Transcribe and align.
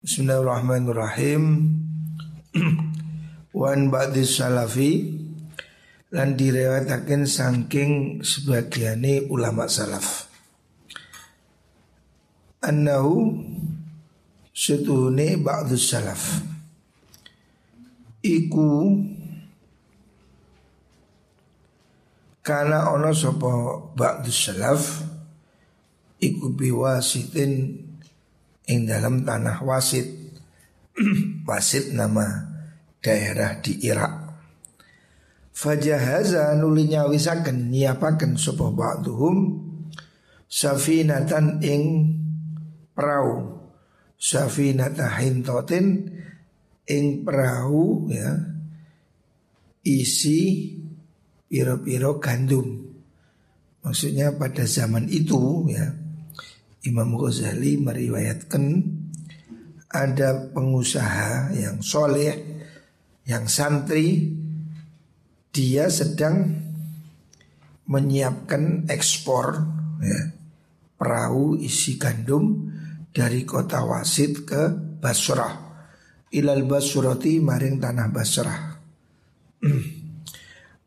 Bismillahirrahmanirrahim. 0.00 1.76
Wan 3.60 3.92
ba'di 3.92 4.24
salafi 4.24 5.12
lan 6.16 6.40
direwataken 6.40 7.28
saking 7.28 8.24
sebagiane 8.24 9.28
ulama 9.28 9.68
salaf. 9.68 10.24
Annahu 12.64 13.44
setuhune 14.56 15.36
ba'du 15.36 15.76
salaf. 15.76 16.48
Iku 18.24 18.96
Karena 22.40 22.88
ono 22.88 23.12
sopo 23.12 23.52
ba'du 23.92 24.32
salaf 24.32 25.04
Iku 26.24 26.56
biwasitin 26.56 27.84
Ing 28.70 28.86
dalam 28.86 29.26
tanah 29.26 29.66
wasit. 29.66 30.06
Wasit 31.48 31.90
nama 31.90 32.22
daerah 33.02 33.58
di 33.58 33.82
Irak. 33.82 34.30
Fajahaza 35.50 36.54
nulinya 36.54 37.10
wisaken 37.10 37.74
nyiapaken 37.74 38.38
sopo 38.38 38.70
ba'duhum 38.70 39.66
Safinatan 40.50 41.62
ing 41.62 41.82
perahu. 42.90 43.58
Safinata 44.18 45.06
hintotin 45.18 46.10
ing 46.90 47.22
perahu 47.22 48.10
ya. 48.10 48.34
Isi 49.86 50.74
piro-piro 51.46 52.18
gandum. 52.18 52.66
Maksudnya 53.80 54.34
pada 54.36 54.66
zaman 54.66 55.08
itu 55.08 55.70
ya 55.70 56.09
Imam 56.88 57.12
Ghazali 57.16 57.76
meriwayatkan 57.76 58.64
ada 59.90 60.48
pengusaha 60.54 61.52
yang 61.52 61.84
soleh, 61.84 62.62
yang 63.26 63.50
santri, 63.50 64.32
dia 65.50 65.90
sedang 65.90 66.56
menyiapkan 67.90 68.86
ekspor 68.86 69.60
ya, 69.98 70.20
perahu 70.94 71.58
isi 71.58 71.98
gandum 71.98 72.70
dari 73.10 73.42
kota 73.42 73.82
Wasit 73.82 74.46
ke 74.46 74.70
Basrah. 75.02 75.68
Ilal 76.30 76.62
Basrati 76.70 77.42
maring 77.42 77.82
tanah 77.82 78.08
Basrah. 78.14 78.60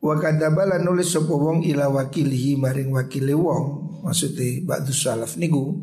Wa 0.03 0.19
kadabala 0.19 0.83
nulis 0.83 1.15
sapa 1.15 1.31
wong 1.31 1.63
ila 1.63 1.87
wakilihi 1.87 2.59
maring 2.59 2.91
wakile 2.91 3.31
wong. 3.31 3.65
Maksudnya 4.03 4.67
ba'du 4.67 4.91
salaf 4.91 5.39
niku 5.39 5.79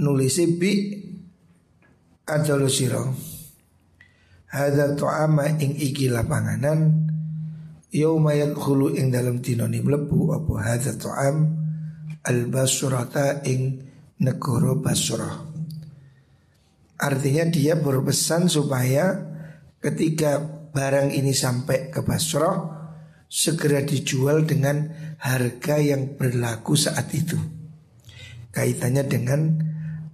nulis 0.00 0.40
bi 0.56 0.72
adalu 2.24 2.72
sira. 2.72 3.04
Hadza 4.48 4.96
ing 5.60 5.76
iki 5.76 6.08
lapanganan 6.08 7.10
yauma 7.92 8.32
yadkhulu 8.32 8.96
ing 8.96 9.12
dalam 9.12 9.44
dinoni 9.44 9.84
mlebu 9.84 10.32
apa 10.32 10.54
hadza 10.62 10.96
tu'am 10.96 11.36
al 12.24 12.40
basrata 12.48 13.44
ing 13.44 13.84
negara 14.22 14.78
Basrah 14.78 15.42
artinya 17.02 17.44
dia 17.50 17.74
berpesan 17.74 18.46
supaya 18.46 19.18
ketika 19.82 20.53
barang 20.74 21.14
ini 21.14 21.30
sampai 21.30 21.94
ke 21.94 22.02
Basrah 22.02 22.82
segera 23.30 23.86
dijual 23.86 24.42
dengan 24.42 24.90
harga 25.22 25.78
yang 25.78 26.18
berlaku 26.18 26.74
saat 26.74 27.14
itu. 27.14 27.38
Kaitannya 28.50 29.06
dengan 29.06 29.40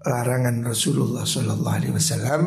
larangan 0.01 0.65
Rasulullah 0.65 1.29
Shallallahu 1.29 1.77
Alaihi 1.77 1.93
Wasallam 1.93 2.43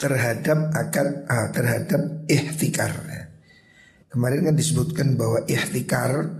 terhadap 0.00 0.72
akad 0.72 1.28
ah, 1.28 1.48
terhadap 1.52 2.24
ihtikar. 2.28 2.92
Kemarin 4.08 4.48
kan 4.48 4.56
disebutkan 4.56 5.20
bahwa 5.20 5.44
ihtikar 5.44 6.32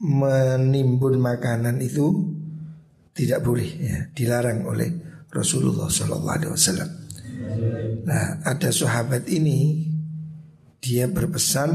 menimbun 0.00 1.20
makanan 1.20 1.84
itu 1.84 2.32
tidak 3.12 3.44
boleh 3.44 3.68
ya, 3.76 3.98
dilarang 4.16 4.64
oleh 4.64 4.88
Rasulullah 5.28 5.92
Shallallahu 5.92 6.32
Alaihi 6.32 6.52
Wasallam. 6.56 7.01
Nah 8.02 8.42
ada 8.42 8.70
sahabat 8.70 9.28
ini 9.30 9.88
Dia 10.82 11.06
berpesan 11.06 11.70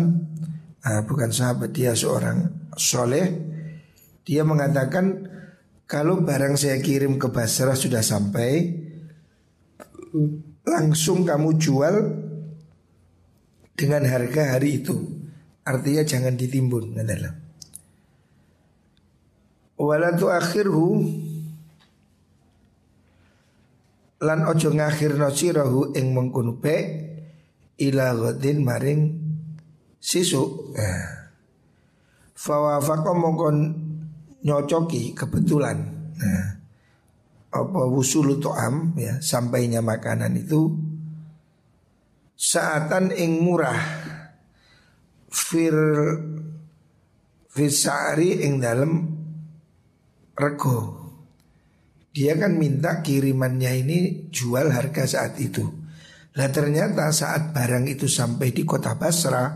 uh, 0.83 1.01
Bukan 1.07 1.29
sahabat 1.31 1.71
dia 1.71 1.95
seorang 1.95 2.69
soleh. 2.75 3.27
Dia 4.27 4.43
mengatakan 4.43 5.27
Kalau 5.87 6.19
barang 6.21 6.59
saya 6.59 6.79
kirim 6.83 7.15
ke 7.15 7.31
Basrah 7.31 7.75
sudah 7.75 8.03
sampai 8.03 8.73
Langsung 10.67 11.23
kamu 11.23 11.49
jual 11.55 11.95
Dengan 13.77 14.03
harga 14.09 14.57
hari 14.57 14.81
itu. 14.83 14.95
Artinya 15.67 16.03
jangan 16.07 16.33
ditimbun 16.39 16.95
adalah 16.95 17.47
Walatu 19.77 20.33
akhirhu 20.33 21.05
lan 24.17 24.49
ojo 24.49 24.73
ngakhirno 24.73 25.29
sirahu 25.29 25.93
ing 25.93 26.13
mengkono 26.13 26.57
pe 26.57 26.75
ila 27.77 28.17
ghadin 28.17 28.65
maring 28.65 29.01
sisu 30.01 30.73
nah. 30.73 31.29
fawafaqo 32.33 33.13
mongkon 33.13 33.57
nyocoki 34.41 35.13
kebetulan 35.13 35.77
nah. 36.17 36.47
apa 37.53 37.81
wusulu 37.85 38.41
to'am 38.41 38.97
ya 38.97 39.21
sampainya 39.21 39.85
makanan 39.85 40.33
itu 40.33 40.73
saatan 42.37 43.13
ing 43.13 43.41
murah 43.41 43.77
fir 45.29 45.77
fisari 47.53 48.45
ing 48.45 48.61
dalam 48.61 49.09
rego 50.37 51.06
dia 52.17 52.33
kan 52.33 52.57
minta 52.57 53.05
kirimannya 53.05 53.85
ini 53.85 53.97
jual 54.33 54.73
harga 54.73 55.05
saat 55.05 55.37
itu. 55.37 55.69
Lah 56.33 56.49
ternyata 56.49 57.13
saat 57.13 57.53
barang 57.53 57.85
itu 57.85 58.09
sampai 58.09 58.49
di 58.57 58.65
kota 58.65 58.97
Basra, 58.97 59.53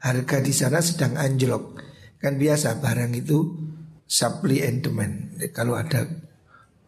harga 0.00 0.40
di 0.40 0.52
sana 0.56 0.80
sedang 0.80 1.20
anjlok. 1.20 1.76
Kan 2.16 2.40
biasa 2.40 2.80
barang 2.80 3.12
itu 3.12 3.38
supply 4.08 4.64
and 4.64 4.80
demand. 4.80 5.36
Kalau 5.52 5.76
ada 5.76 6.08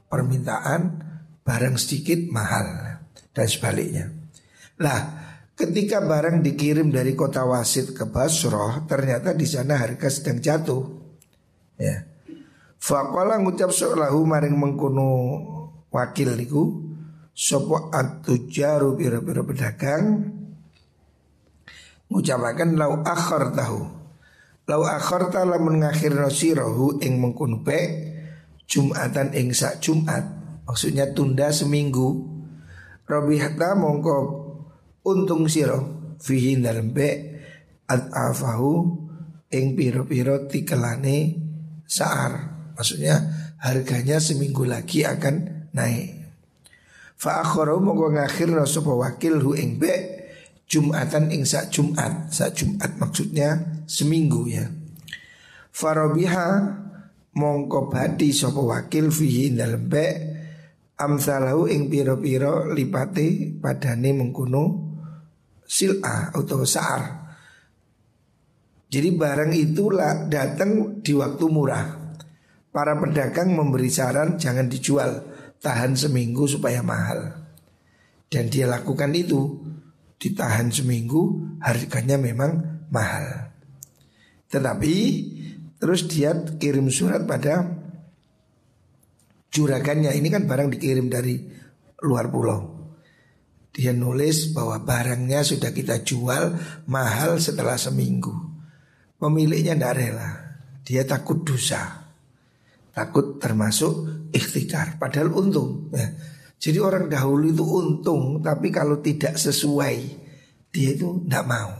permintaan, 0.09 1.05
barang 1.45 1.77
sedikit 1.77 2.25
mahal 2.33 3.05
dan 3.37 3.45
sebaliknya. 3.45 4.09
Lah, 4.81 5.01
ketika 5.53 6.01
barang 6.01 6.41
dikirim 6.41 6.89
dari 6.89 7.13
kota 7.13 7.45
Wasit 7.45 7.93
ke 7.93 8.09
Basra, 8.09 8.89
ternyata 8.89 9.37
di 9.37 9.45
sana 9.45 9.85
harga 9.85 10.09
sedang 10.09 10.41
jatuh. 10.41 10.83
Ya. 11.77 12.10
Faqala 12.81 13.37
ngucap 13.37 13.77
lahu 14.01 14.25
maring 14.25 14.57
mengkono 14.57 15.13
wakil 15.93 16.33
niku 16.33 16.81
sapa 17.37 17.93
atujaru 17.93 18.97
pira-pira 18.97 19.45
pedagang? 19.45 20.33
Ngucapaken 22.09 22.81
lau 22.81 23.05
akhir 23.05 23.53
tahu 23.53 23.81
lau 24.65 24.83
akhir 24.89 25.29
ta 25.29 25.45
lamun 25.45 25.85
ngakhirno 25.85 26.33
sirahu 26.33 27.05
ing 27.05 27.21
mengkono 27.21 27.61
pe 27.61 28.11
Jumatan 28.71 29.35
ing 29.35 29.51
sak 29.51 29.83
Jumat. 29.83 30.23
Maksudnya 30.63 31.11
tunda 31.11 31.51
seminggu. 31.51 32.39
Robihta 33.03 33.75
mongko 33.75 34.17
untung 35.03 35.51
siro 35.51 36.15
fihi 36.23 36.63
dalam 36.63 36.95
pe 36.95 37.35
at 37.91 38.07
afahu 38.15 38.95
ing 39.51 39.75
piro-piro 39.75 40.47
tikelane 40.47 41.35
saar 41.83 42.60
Maksudnya 42.81 43.21
harganya 43.61 44.17
seminggu 44.17 44.65
lagi 44.65 45.05
akan 45.05 45.69
naik. 45.77 46.17
Fa 47.21 47.45
akhara 47.45 47.77
monggo 47.77 48.09
ngakhirna 48.09 48.65
sapa 48.65 48.89
wakil 48.89 49.37
hu 49.37 49.53
ing 49.53 49.77
be 49.77 50.17
Jumatan 50.65 51.29
ing 51.29 51.45
sak 51.45 51.69
Jumat. 51.69 52.33
Sak 52.33 52.57
Jumat 52.57 52.97
maksudnya 52.97 53.85
seminggu 53.85 54.49
ya. 54.49 54.65
Farabiha 55.77 56.49
mongko 57.37 57.93
badi 57.93 58.33
sapa 58.33 58.65
wakil 58.65 59.13
fihi 59.13 59.53
dalem 59.53 59.85
be 59.93 60.07
amsalahu 60.97 61.69
ing 61.69 61.93
piro-piro 61.93 62.73
lipate 62.73 63.61
padane 63.61 64.11
mengkuno 64.17 64.65
sil'a 65.69 66.33
atau 66.33 66.65
sa'ar. 66.65 67.03
Jadi 68.89 69.09
barang 69.13 69.53
itulah 69.53 70.33
datang 70.33 71.05
di 71.05 71.13
waktu 71.13 71.45
murah. 71.45 72.00
Para 72.71 72.95
pedagang 72.99 73.55
memberi 73.55 73.91
saran 73.91 74.39
jangan 74.39 74.71
dijual 74.71 75.27
Tahan 75.61 75.99
seminggu 75.99 76.47
supaya 76.47 76.81
mahal 76.81 77.51
Dan 78.31 78.47
dia 78.49 78.71
lakukan 78.71 79.11
itu 79.13 79.61
Ditahan 80.17 80.71
seminggu 80.71 81.51
harganya 81.61 82.17
memang 82.17 82.87
mahal 82.95 83.51
Tetapi 84.49 84.95
terus 85.81 86.07
dia 86.07 86.37
kirim 86.61 86.93
surat 86.93 87.27
pada 87.27 87.81
juragannya 89.51 90.15
ini 90.15 90.29
kan 90.31 90.47
barang 90.47 90.71
dikirim 90.79 91.11
dari 91.11 91.37
luar 92.07 92.31
pulau. 92.33 92.79
Dia 93.71 93.95
nulis 93.95 94.51
bahwa 94.51 94.83
barangnya 94.83 95.47
sudah 95.47 95.71
kita 95.71 96.03
jual 96.03 96.59
mahal 96.91 97.39
setelah 97.39 97.79
seminggu. 97.79 98.33
Pemiliknya 99.21 99.79
tidak 99.79 99.95
rela. 99.95 100.31
Dia 100.83 101.07
takut 101.07 101.47
dosa. 101.47 102.00
Takut 102.91 103.39
termasuk 103.39 104.27
ikhtikar. 104.35 104.99
Padahal 104.99 105.31
untung. 105.31 105.91
Ya. 105.95 106.11
Jadi 106.61 106.79
orang 106.83 107.09
dahulu 107.09 107.49
itu 107.49 107.65
untung, 107.65 108.45
tapi 108.45 108.69
kalau 108.69 109.01
tidak 109.01 109.41
sesuai, 109.41 109.97
dia 110.69 110.89
itu 110.93 111.25
tidak 111.25 111.45
mau. 111.49 111.73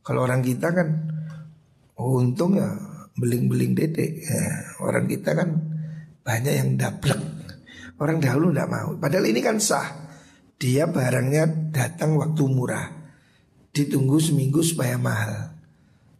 Kalau 0.00 0.24
orang 0.24 0.40
kita 0.40 0.72
kan 0.72 0.88
untung 2.00 2.56
ya 2.56 2.72
beling-beling 3.14 3.72
dedek. 3.76 4.24
Ya, 4.24 4.44
orang 4.82 5.06
kita 5.06 5.36
kan 5.36 5.48
banyak 6.24 6.54
yang 6.54 6.70
daplek. 6.80 7.20
Orang 8.00 8.18
dahulu 8.18 8.50
tidak 8.50 8.68
mau. 8.72 8.88
Padahal 8.98 9.26
ini 9.30 9.40
kan 9.40 9.62
sah. 9.62 9.86
Dia 10.58 10.88
barangnya 10.88 11.70
datang 11.70 12.18
waktu 12.18 12.42
murah. 12.48 12.88
Ditunggu 13.70 14.18
seminggu 14.18 14.62
supaya 14.62 14.98
mahal. 14.98 15.54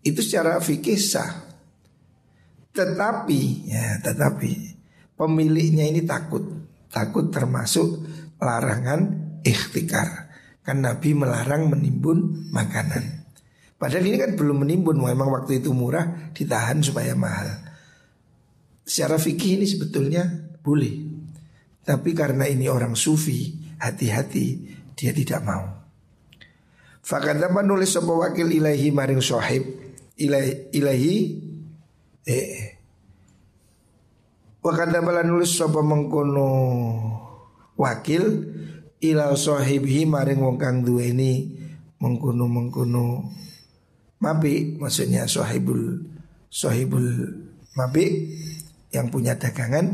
Itu 0.04 0.22
secara 0.22 0.60
fikih 0.60 1.00
sah. 1.00 1.43
Tetapi 2.74 3.40
ya, 3.70 4.02
tetapi 4.02 4.50
pemiliknya 5.14 5.86
ini 5.86 6.02
takut. 6.02 6.42
Takut 6.90 7.30
termasuk 7.30 8.02
larangan 8.42 9.14
ikhtikar. 9.46 10.34
Kan 10.66 10.82
Nabi 10.82 11.14
melarang 11.14 11.70
menimbun 11.70 12.50
makanan. 12.50 13.22
Padahal 13.78 14.06
ini 14.06 14.16
kan 14.16 14.32
belum 14.32 14.64
menimbun 14.64 14.96
Memang 14.96 15.28
waktu 15.28 15.60
itu 15.60 15.70
murah 15.76 16.32
ditahan 16.32 16.80
supaya 16.82 17.12
mahal. 17.14 17.62
Secara 18.82 19.20
fikih 19.20 19.60
ini 19.60 19.66
sebetulnya 19.68 20.24
boleh. 20.64 21.14
Tapi 21.84 22.10
karena 22.16 22.48
ini 22.48 22.66
orang 22.66 22.96
sufi 22.96 23.64
Hati-hati 23.84 24.46
dia 24.96 25.12
tidak 25.12 25.44
mau. 25.44 25.84
Fakadama 27.04 27.60
nulis 27.60 27.92
sebuah 27.92 28.32
wakil 28.32 28.48
ilahi 28.48 28.88
maring 28.88 29.20
sohib 29.20 29.60
ilahi 30.16 31.18
eh, 32.28 32.80
Wa 34.64 34.72
kadabala 34.72 35.20
nulis 35.20 35.60
sapa 35.60 35.84
mengkono 35.84 36.48
wakil 37.76 38.24
ila 39.04 39.36
sahibihi 39.36 40.08
maring 40.08 40.40
wong 40.40 40.56
kang 40.56 40.80
duweni 40.80 41.52
mengkono 42.00 42.48
mengkono 42.48 43.28
mabi 44.24 44.80
maksudnya 44.80 45.28
sahibul 45.28 46.08
sahibul 46.48 47.04
mabi 47.76 48.32
yang 48.88 49.12
punya 49.12 49.36
dagangan 49.36 49.84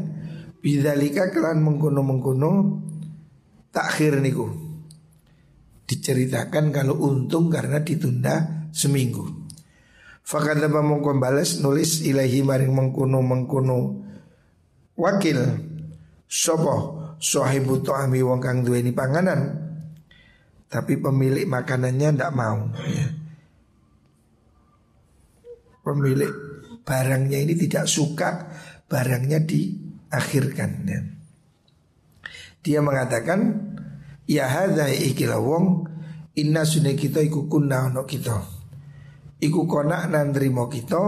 bidzalika 0.62 1.34
kelan 1.34 1.66
mengkono 1.66 2.06
mengkono 2.06 2.50
takhir 3.74 4.22
niku 4.22 4.70
diceritakan 5.90 6.70
kalau 6.70 6.94
untung 6.94 7.50
karena 7.50 7.82
ditunda 7.82 8.70
seminggu. 8.70 9.39
Fakadaba 10.30 10.78
mongko 10.78 11.18
bales 11.18 11.58
nulis 11.58 12.06
ilahi 12.06 12.46
maring 12.46 12.70
mengkono 12.70 13.18
mengkono 13.18 13.98
wakil 14.94 15.42
sopo 16.30 17.02
sahibu 17.18 17.82
ta'ami 17.82 18.22
wong 18.22 18.38
kang 18.38 18.62
duweni 18.62 18.94
panganan 18.94 19.58
tapi 20.70 21.02
pemilik 21.02 21.50
makanannya 21.50 22.14
ndak 22.14 22.30
mau 22.30 22.70
ya. 22.86 23.10
pemilik 25.82 26.30
barangnya 26.86 27.38
ini 27.42 27.58
tidak 27.58 27.90
suka 27.90 28.54
barangnya 28.86 29.42
diakhirkan 29.42 30.70
ya. 30.86 31.00
dia 32.62 32.78
mengatakan 32.78 33.66
ya 34.30 34.46
hadza 34.46 34.86
ikila 34.94 35.42
wong 35.42 35.90
inna 36.38 36.62
sunai 36.62 36.94
kita 36.94 37.18
iku 37.18 37.50
kunna 37.50 37.90
ono 37.90 38.06
kita 38.06 38.59
iku 39.40 39.64
kona 39.64 40.06
nan 40.06 40.36
kita 40.36 41.04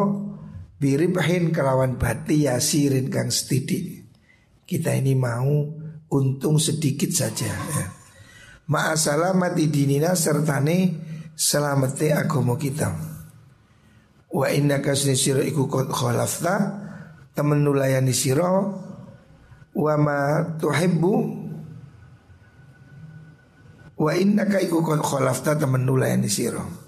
Biribahin 0.83 1.55
kelawan 1.55 1.95
bati 1.95 2.51
yasirin 2.51 3.07
kang 3.07 3.31
setidik. 3.31 4.03
Kita 4.67 4.91
ini 4.91 5.15
mau 5.15 5.63
untung 6.11 6.59
sedikit 6.59 7.15
saja 7.15 7.47
ya. 7.47 7.87
Ma'asalamati 8.67 9.71
dinina 9.71 10.19
sertane 10.19 10.99
selamete 11.39 12.11
agama 12.11 12.59
kita. 12.59 12.91
Wa 14.27 14.51
inna 14.51 14.83
kasni 14.83 15.15
siro 15.15 15.39
iku 15.39 15.71
khalafta 15.71 16.83
Temen 17.37 17.61
nulayani 17.61 18.17
siro 18.17 18.81
Wa 19.77 19.95
ma 20.01 20.41
tuhibbu 20.57 21.15
Wa 24.01 24.13
inna 24.17 24.49
ka 24.49 24.57
iku 24.57 24.81
khalafta 24.81 25.61
temen 25.61 25.85
nulayani 25.85 26.33
siro 26.33 26.82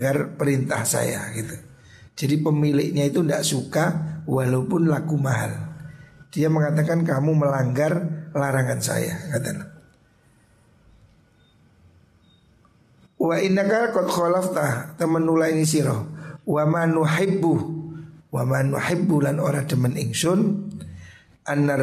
Agar 0.00 0.32
perintah 0.40 0.80
saya 0.88 1.28
gitu 1.36 1.70
jadi 2.20 2.36
pemiliknya 2.44 3.08
itu 3.08 3.24
tidak 3.24 3.42
suka 3.48 3.84
walaupun 4.28 4.92
laku 4.92 5.16
mahal. 5.16 5.56
Dia 6.28 6.52
mengatakan 6.52 7.00
kamu 7.00 7.32
melanggar 7.32 8.28
larangan 8.36 8.76
saya, 8.84 9.16
katanya. 9.32 9.72
Wa 13.16 13.40
innaka 13.40 13.96
qad 13.96 14.06
khalafta 14.12 14.66
temen 15.00 15.24
ini 15.24 15.64
siro. 15.64 16.12
Wa 16.44 16.68
ma 16.68 16.84
nuhibbu 16.84 17.54
wa 18.28 18.42
ma 18.44 18.60
nuhibbu 18.68 19.16
lan 19.24 19.40
ora 19.40 19.64
demen 19.64 19.96
ingsun 19.96 20.68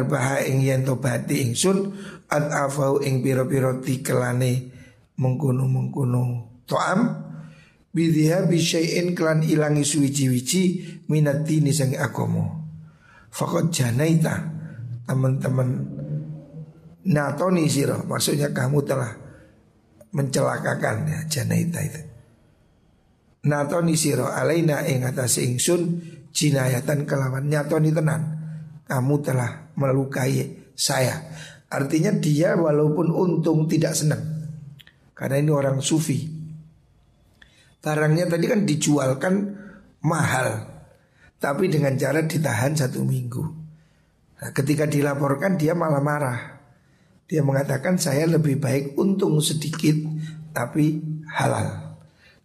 baha 0.08 0.46
ing 0.46 0.64
yen 0.64 0.86
tobati 0.86 1.44
ingsun 1.44 1.92
at 2.30 2.46
afau 2.54 3.02
ing 3.02 3.20
pira-pira 3.20 3.82
tikelane 3.82 4.70
mengkono-mengkono 5.18 6.22
to'am 6.64 7.27
Bidhiha 7.98 8.46
bisyai'in 8.46 9.10
klan 9.18 9.42
ilangi 9.42 9.82
suwici-wici 9.82 10.86
minat 11.10 11.42
dini 11.42 11.74
sang 11.74 11.90
agomo. 11.98 12.70
Fakot 13.34 13.74
janaita 13.74 14.38
Teman-teman 15.02 15.68
Natoni 17.10 17.66
siro 17.66 18.06
Maksudnya 18.06 18.54
kamu 18.54 18.78
telah 18.86 19.10
Mencelakakan 20.14 21.10
ya 21.10 21.20
janaita 21.26 21.82
itu. 21.82 22.00
Natoni 23.50 23.98
siro 23.98 24.30
alaina 24.30 24.86
ing 24.86 25.02
atas 25.02 25.42
ingsun 25.42 25.98
Jinayatan 26.30 27.02
kelawan 27.02 27.50
nyatoni 27.50 27.90
tenan. 27.90 28.22
Kamu 28.86 29.14
telah 29.26 29.74
melukai 29.74 30.70
saya. 30.78 31.18
Artinya 31.66 32.14
dia 32.14 32.54
walaupun 32.54 33.10
untung 33.10 33.66
tidak 33.66 33.98
senang. 33.98 34.22
Karena 35.18 35.42
ini 35.42 35.50
orang 35.50 35.82
sufi 35.82 36.37
Barangnya 37.78 38.26
tadi 38.26 38.46
kan 38.50 38.66
dijualkan 38.66 39.54
mahal 40.02 40.66
Tapi 41.38 41.70
dengan 41.70 41.94
cara 41.94 42.26
ditahan 42.26 42.74
satu 42.74 43.06
minggu. 43.06 43.42
Nah, 44.42 44.50
Ketika 44.50 44.90
dilaporkan 44.90 45.54
dia 45.54 45.78
malah 45.78 46.02
marah. 46.02 46.40
Dia 47.30 47.46
mengatakan 47.46 48.00
saya 48.00 48.26
lebih 48.26 48.58
baik 48.58 48.98
untung 48.98 49.38
sedikit 49.38 49.94
Tapi 50.50 50.98
halal. 51.30 51.94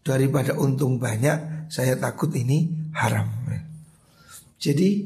Daripada 0.05 0.53
untung 0.53 1.01
banyak 1.01 1.69
Saya 1.73 1.97
takut 1.97 2.29
ini 2.37 2.69
haram. 2.93 3.41
Jadi 4.61 5.03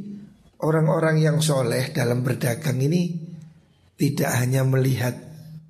orang-orang 0.62 1.18
yang 1.18 1.38
soleh 1.42 1.90
dalam 1.96 2.22
berdagang 2.22 2.78
ini 2.78 3.16
Tidak 3.98 4.30
hanya 4.44 4.68
melihat 4.68 5.18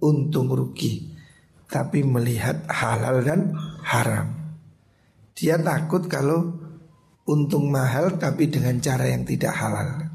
untung 0.02 0.52
rugi 0.52 1.14
Tapi 1.70 2.04
melihat 2.04 2.68
halal 2.68 3.24
dan 3.24 3.56
haram 3.88 4.37
dia 5.38 5.62
takut 5.62 6.10
kalau 6.10 6.58
untung 7.30 7.70
mahal 7.70 8.18
tapi 8.18 8.50
dengan 8.50 8.82
cara 8.82 9.06
yang 9.06 9.22
tidak 9.22 9.54
halal. 9.54 10.10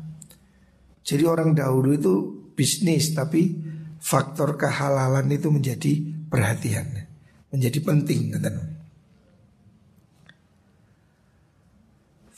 Jadi 1.06 1.22
orang 1.22 1.54
dahulu 1.54 1.94
itu 1.94 2.14
bisnis 2.58 3.14
tapi 3.14 3.54
faktor 4.02 4.58
kehalalan 4.58 5.30
itu 5.30 5.46
menjadi 5.46 5.92
perhatian, 6.26 7.06
menjadi 7.54 7.78
penting 7.86 8.34
kata 8.34 8.50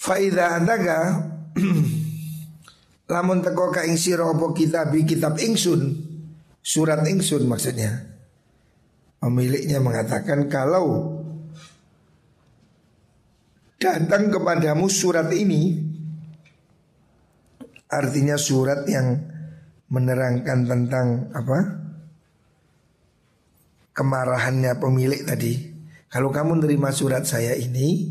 Faida 0.04 0.60
antaga 0.60 1.16
lamun 3.12 3.40
teko 3.40 3.72
ka 3.72 3.88
ing 3.88 3.96
sira 3.96 4.28
apa 4.28 4.52
kitab 4.52 4.92
kitab 4.92 5.40
ingsun 5.40 5.80
surat 6.60 7.00
ingsun 7.08 7.48
maksudnya 7.48 8.04
pemiliknya 9.16 9.80
mengatakan 9.80 10.52
kalau 10.52 11.13
datang 13.84 14.32
kepadamu 14.32 14.88
surat 14.88 15.28
ini. 15.36 15.76
Artinya 17.92 18.40
surat 18.40 18.88
yang 18.88 19.20
menerangkan 19.92 20.64
tentang 20.64 21.28
apa? 21.36 21.58
Kemarahannya 23.92 24.72
pemilik 24.80 25.22
tadi. 25.22 25.52
Kalau 26.08 26.32
kamu 26.32 26.64
menerima 26.64 26.90
surat 26.90 27.28
saya 27.28 27.52
ini 27.54 28.10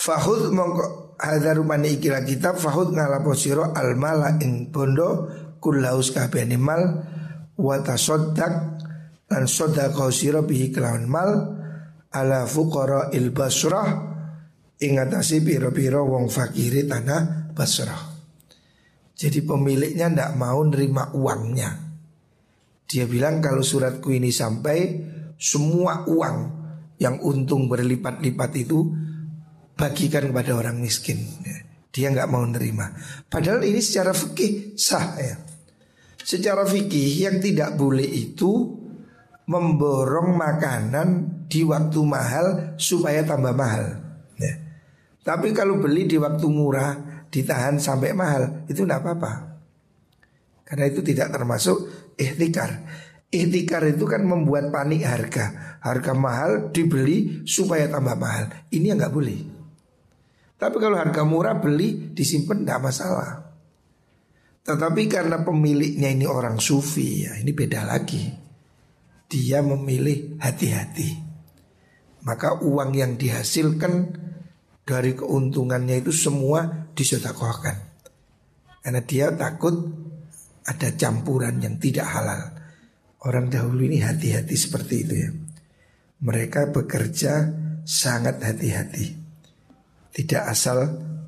fahud 0.00 0.48
mongko 0.52 1.16
hadza 1.20 1.52
rumani 1.52 2.00
ikilah 2.00 2.24
kitab 2.24 2.56
fahud 2.56 2.96
ngalapo 2.96 3.36
sira 3.36 3.76
al 3.76 4.00
mala 4.00 4.40
ing 4.40 4.72
bondo 4.72 5.28
kullaus 5.60 6.08
kabehane 6.16 6.56
mal 6.56 7.04
wa 7.60 7.76
tasaddaq 7.84 8.52
lan 9.28 9.44
sedekah 9.44 10.40
bihi 10.48 10.72
kelawan 10.72 11.04
mal 11.04 11.59
ala 12.10 12.46
fuqara 12.46 13.14
il 13.14 13.30
basrah 13.30 13.88
ing 14.80 14.96
atase 14.96 15.44
pira-pira 15.44 16.00
wong 16.00 16.26
fakiri 16.32 16.88
tanah 16.88 17.40
Basrah. 17.50 18.02
Jadi 19.12 19.44
pemiliknya 19.44 20.08
ndak 20.08 20.32
mau 20.40 20.64
nerima 20.64 21.12
uangnya. 21.12 21.76
Dia 22.88 23.04
bilang 23.04 23.44
kalau 23.44 23.60
suratku 23.60 24.16
ini 24.16 24.32
sampai 24.32 24.78
semua 25.36 26.08
uang 26.08 26.38
yang 26.96 27.20
untung 27.20 27.68
berlipat-lipat 27.68 28.50
itu 28.56 28.80
bagikan 29.76 30.32
kepada 30.32 30.56
orang 30.56 30.80
miskin. 30.80 31.20
Dia 31.92 32.08
nggak 32.16 32.30
mau 32.32 32.40
nerima. 32.48 32.88
Padahal 33.28 33.60
ini 33.68 33.84
secara 33.84 34.16
fikih 34.16 34.80
sah 34.80 35.20
ya. 35.20 35.36
Secara 36.16 36.64
fikih 36.64 37.28
yang 37.28 37.36
tidak 37.44 37.76
boleh 37.76 38.08
itu 38.08 38.72
memborong 39.52 40.32
makanan 40.32 41.08
di 41.50 41.66
waktu 41.66 42.00
mahal 42.06 42.78
supaya 42.78 43.26
tambah 43.26 43.50
mahal. 43.50 43.98
Ya. 44.38 44.54
Tapi 45.26 45.50
kalau 45.50 45.82
beli 45.82 46.06
di 46.06 46.14
waktu 46.16 46.46
murah 46.46 47.26
ditahan 47.26 47.82
sampai 47.82 48.14
mahal 48.14 48.64
itu 48.70 48.86
tidak 48.86 49.02
apa-apa. 49.02 49.32
Karena 50.62 50.86
itu 50.86 51.02
tidak 51.02 51.34
termasuk 51.34 51.90
ikhtikar. 52.14 52.86
Ikhtikar 53.26 53.82
itu 53.90 54.06
kan 54.06 54.22
membuat 54.22 54.70
panik 54.70 55.02
harga. 55.02 55.78
Harga 55.82 56.14
mahal 56.14 56.70
dibeli 56.70 57.42
supaya 57.42 57.90
tambah 57.90 58.14
mahal. 58.14 58.70
Ini 58.70 58.94
yang 58.94 59.02
nggak 59.02 59.14
boleh. 59.14 59.40
Tapi 60.54 60.76
kalau 60.78 60.94
harga 60.94 61.26
murah 61.26 61.58
beli 61.58 62.14
disimpan 62.14 62.62
tidak 62.62 62.80
masalah. 62.86 63.30
Tetapi 64.60 65.02
karena 65.10 65.42
pemiliknya 65.42 66.12
ini 66.12 66.28
orang 66.28 66.62
sufi 66.62 67.26
ya 67.26 67.34
ini 67.40 67.50
beda 67.50 67.82
lagi. 67.82 68.30
Dia 69.30 69.62
memilih 69.62 70.38
hati-hati. 70.38 71.29
Maka 72.26 72.60
uang 72.60 72.90
yang 72.92 73.16
dihasilkan 73.16 74.16
dari 74.84 75.16
keuntungannya 75.16 76.04
itu 76.04 76.12
semua 76.12 76.90
disedekahkan. 76.92 77.76
Karena 78.80 79.00
dia 79.04 79.32
takut 79.32 79.76
ada 80.64 80.88
campuran 80.96 81.60
yang 81.60 81.76
tidak 81.80 82.08
halal. 82.08 82.42
Orang 83.24 83.52
dahulu 83.52 83.84
ini 83.84 84.00
hati-hati 84.00 84.56
seperti 84.56 84.94
itu 85.04 85.14
ya. 85.14 85.30
Mereka 86.20 86.72
bekerja 86.72 87.48
sangat 87.84 88.40
hati-hati. 88.40 89.16
Tidak 90.10 90.42
asal 90.44 90.78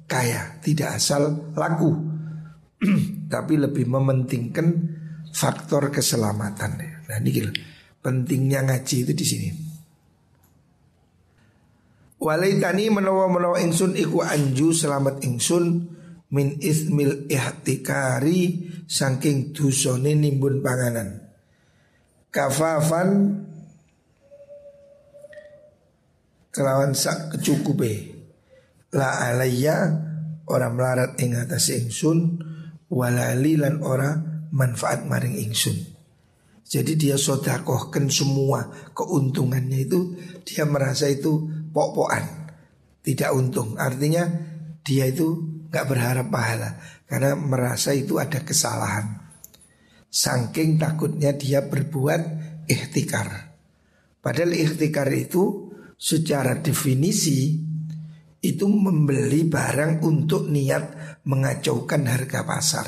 kaya, 0.08 0.60
tidak 0.60 1.00
asal 1.00 1.52
laku 1.56 1.96
tapi 3.32 3.54
lebih 3.56 3.88
mementingkan 3.88 4.68
faktor 5.32 5.88
keselamatan. 5.88 6.70
Nah 7.08 7.16
ini 7.22 7.30
gila. 7.30 7.52
pentingnya 8.02 8.66
ngaji 8.66 8.96
itu 9.06 9.12
di 9.14 9.26
sini. 9.26 9.48
Walaitani 12.22 12.86
menawa 12.86 13.26
menawa 13.26 13.58
ingsun 13.58 13.98
iku 13.98 14.22
anju 14.22 14.70
selamat 14.70 15.26
ingsun 15.26 15.90
min 16.30 16.54
ismil 16.62 17.26
ihtikari 17.26 18.70
saking 18.86 19.50
dusone 19.50 20.14
nimbun 20.14 20.62
panganan. 20.62 21.18
Kafafan 22.30 23.42
kelawan 26.54 26.94
sak 26.94 27.34
kecukupe 27.34 28.14
la 28.94 29.26
alayya 29.26 29.90
orang 30.46 30.78
melarat 30.78 31.18
ing 31.18 31.34
atas 31.34 31.74
ingsun 31.74 32.38
walali 32.86 33.58
lan 33.58 33.82
ora 33.82 34.14
manfaat 34.54 35.10
maring 35.10 35.42
ingsun. 35.42 35.74
Jadi 36.62 36.96
dia 36.96 37.18
sodakohkan 37.18 38.06
semua 38.08 38.70
keuntungannya 38.94 39.90
itu 39.90 40.14
dia 40.46 40.64
merasa 40.64 41.10
itu 41.10 41.51
pok-pokan, 41.72 42.52
tidak 43.02 43.32
untung. 43.34 43.74
Artinya 43.80 44.28
dia 44.84 45.08
itu 45.08 45.40
nggak 45.72 45.88
berharap 45.88 46.28
pahala 46.28 46.76
karena 47.08 47.32
merasa 47.34 47.96
itu 47.96 48.20
ada 48.20 48.44
kesalahan. 48.44 49.20
Saking 50.12 50.76
takutnya 50.76 51.32
dia 51.32 51.64
berbuat 51.64 52.22
ikhtikar. 52.68 53.56
Padahal 54.20 54.52
ikhtikar 54.52 55.08
itu 55.10 55.72
secara 55.96 56.60
definisi 56.60 57.58
itu 58.42 58.66
membeli 58.66 59.46
barang 59.46 60.02
untuk 60.04 60.50
niat 60.50 61.16
mengacaukan 61.24 62.02
harga 62.04 62.40
pasar. 62.42 62.86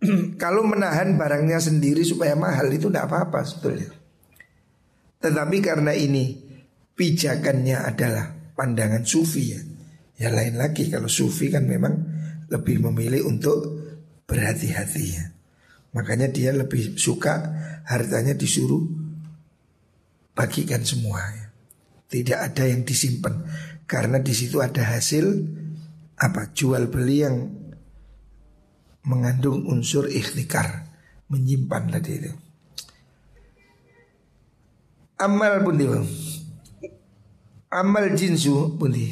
Kalau 0.42 0.62
menahan 0.62 1.18
barangnya 1.18 1.58
sendiri 1.58 2.06
supaya 2.06 2.38
mahal 2.38 2.70
itu 2.70 2.86
tidak 2.88 3.10
apa-apa 3.10 3.40
sebetulnya. 3.42 3.90
Tetapi 5.24 5.56
karena 5.64 5.96
ini 5.96 6.43
pijakannya 6.94 7.78
adalah 7.84 8.32
pandangan 8.54 9.02
sufi 9.02 9.42
ya. 9.54 9.60
Ya 10.14 10.30
lain 10.30 10.54
lagi 10.58 10.88
kalau 10.88 11.10
sufi 11.10 11.50
kan 11.50 11.66
memang 11.66 11.94
lebih 12.48 12.78
memilih 12.86 13.26
untuk 13.26 13.58
berhati-hati 14.30 15.04
ya. 15.04 15.24
Makanya 15.94 16.30
dia 16.30 16.50
lebih 16.54 16.98
suka 16.98 17.54
hartanya 17.86 18.34
disuruh 18.34 18.82
bagikan 20.34 20.82
semua 20.82 21.22
ya. 21.22 21.46
Tidak 22.10 22.38
ada 22.38 22.64
yang 22.70 22.86
disimpan 22.86 23.42
karena 23.90 24.22
di 24.22 24.30
situ 24.30 24.62
ada 24.62 24.86
hasil 24.86 25.26
apa 26.14 26.54
jual 26.54 26.86
beli 26.86 27.26
yang 27.26 27.36
mengandung 29.04 29.66
unsur 29.66 30.06
ikhtikar 30.08 30.88
menyimpan 31.28 31.90
tadi 31.90 32.12
itu. 32.22 32.32
Amal 35.18 35.62
pun 35.62 35.78
Amal 37.74 38.14
jinsu 38.14 38.78
pun 38.78 38.94
di 38.94 39.10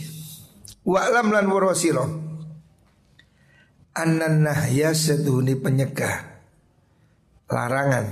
Wa'lam 0.86 1.34
lan 1.34 1.50
warosiro 1.50 2.06
Anan 3.92 4.46
nahya 4.46 4.96
seduhuni 4.96 5.52
penyegah. 5.60 6.40
Larangan. 7.52 8.08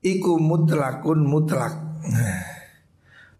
Iku 0.00 0.40
mutlakun 0.40 1.28
mutlak. 1.28 1.74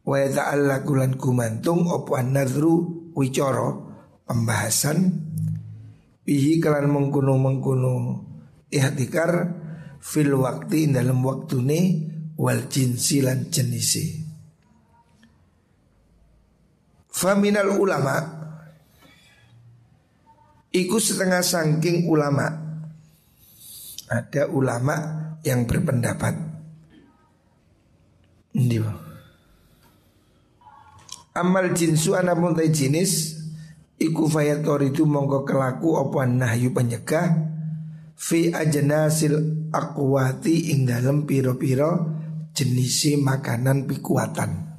Wa 0.04 0.20
ta'allaku 0.20 0.92
lan 1.00 1.16
gumantung 1.16 1.88
opo 1.88 2.20
an-nadru 2.20 3.08
wicara 3.16 3.72
pembahasan. 4.28 4.98
Bihi 6.28 6.60
kalan 6.60 6.92
mengkuno 6.92 7.40
mengkuno 7.40 7.92
ihtikar 8.68 9.32
fil 9.96 10.36
waktu 10.36 10.92
dalam 10.92 11.24
waktune 11.24 11.80
wal 12.36 12.68
jinsi 12.68 13.24
lan 13.24 13.48
jenisi 13.48 14.29
faminal 17.10 17.76
ulama 17.76 18.16
iku 20.70 20.96
setengah 21.02 21.42
sangking 21.42 22.06
ulama. 22.06 22.70
Ada 24.10 24.50
ulama 24.50 24.96
yang 25.46 25.70
berpendapat. 25.70 26.34
Amal 31.30 31.70
jinsu 31.70 32.18
anapun 32.18 32.58
tay 32.58 32.74
jinis 32.74 33.38
Iku 34.00 34.26
fayator 34.26 34.82
itu 34.82 35.06
mongko 35.06 35.46
kelaku 35.46 36.02
apa 36.02 36.26
nahyu 36.26 36.74
penyegah 36.74 37.30
Fi 38.18 38.50
ajnasil 38.50 39.70
akwati 39.70 40.74
ing 40.74 40.90
dalam 40.90 41.22
piro-piro 41.30 42.18
jenisi 42.50 43.14
makanan 43.14 43.86
pikuatan 43.86 44.69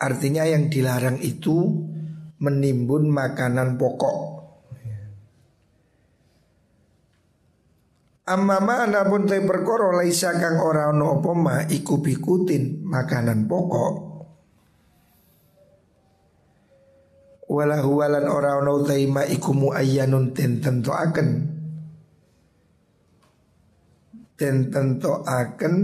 Artinya 0.00 0.48
yang 0.48 0.72
dilarang 0.72 1.20
itu 1.20 1.60
menimbun 2.40 3.12
makanan 3.12 3.76
pokok. 3.76 4.18
Amma 8.30 8.86
anapun 8.86 9.26
tay 9.26 9.42
perkoro 9.42 9.90
laisa 9.90 10.32
kang 10.38 10.62
ora 10.62 10.88
ono 10.88 11.18
apa 11.18 11.30
ma 11.34 11.56
iku 11.66 11.98
bikutin 12.00 12.86
makanan 12.86 13.44
pokok. 13.44 13.94
Wala 17.50 17.82
huwalan 17.82 18.30
ora 18.30 18.62
ono 18.62 18.86
taima 18.86 19.26
iku 19.26 19.50
muayyanun 19.50 20.30
ten 20.30 20.62
tentoaken 20.62 21.28
ten 24.38 24.56
tentoaken 24.70 25.74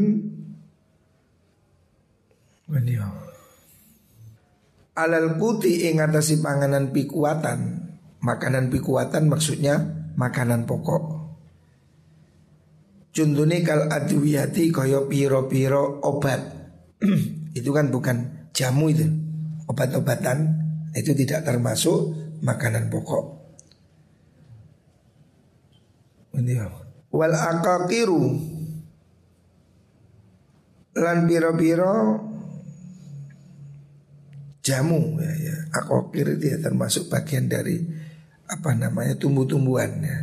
Wenio 2.71 3.26
Alal 4.97 5.37
kuti 5.37 5.87
ing 5.89 6.01
atasi 6.01 6.41
panganan 6.41 6.89
pikuatan. 6.91 7.85
Makanan 8.25 8.73
pikuatan 8.73 9.29
maksudnya 9.29 9.77
makanan 10.17 10.65
pokok. 10.65 11.05
Contohnya 13.13 13.61
kal 13.65 13.93
adwiyati 13.93 14.73
koyo 14.73 15.05
piro-piro 15.09 16.01
obat. 16.01 16.41
Itu 17.59 17.73
kan 17.73 17.89
bukan 17.89 18.49
jamu 18.53 18.93
itu. 18.93 19.09
Obat-obatan 19.69 20.67
Itu 20.97 21.13
tidak 21.13 21.45
termasuk 21.45 22.17
makanan 22.41 22.89
pokok. 22.89 23.25
Ini 26.37 26.53
Wal 27.13 27.33
akakiru 27.33 28.25
lan 30.97 31.29
biro-biro 31.29 32.26
jamu 34.67 35.23
ya, 35.23 35.31
ya. 35.39 35.57
Akokir 35.71 36.27
itu 36.35 36.51
ya 36.51 36.59
termasuk 36.59 37.07
bagian 37.07 37.47
dari 37.47 37.87
apa 38.51 38.75
namanya 38.75 39.15
tumbuh-tumbuhan 39.15 40.03
ya. 40.03 40.19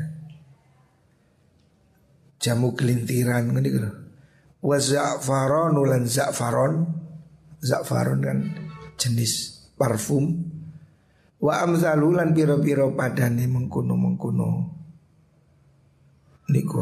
Jamu 2.44 2.76
kelintiran 2.76 3.56
kan 3.56 3.64
gitu. 3.64 3.88
Wa 4.60 4.76
za'faron 4.76 5.80
ulan 5.80 6.04
za'faron. 6.04 6.92
Za'faron 7.64 8.20
kan 8.20 8.38
jenis 9.00 9.64
parfum. 9.80 10.44
Wa 11.40 11.64
amzalulan 11.64 12.36
piro-piro 12.36 12.92
padane 13.00 13.48
mengkuno-mengkuno. 13.48 14.76
Niku 16.52 16.76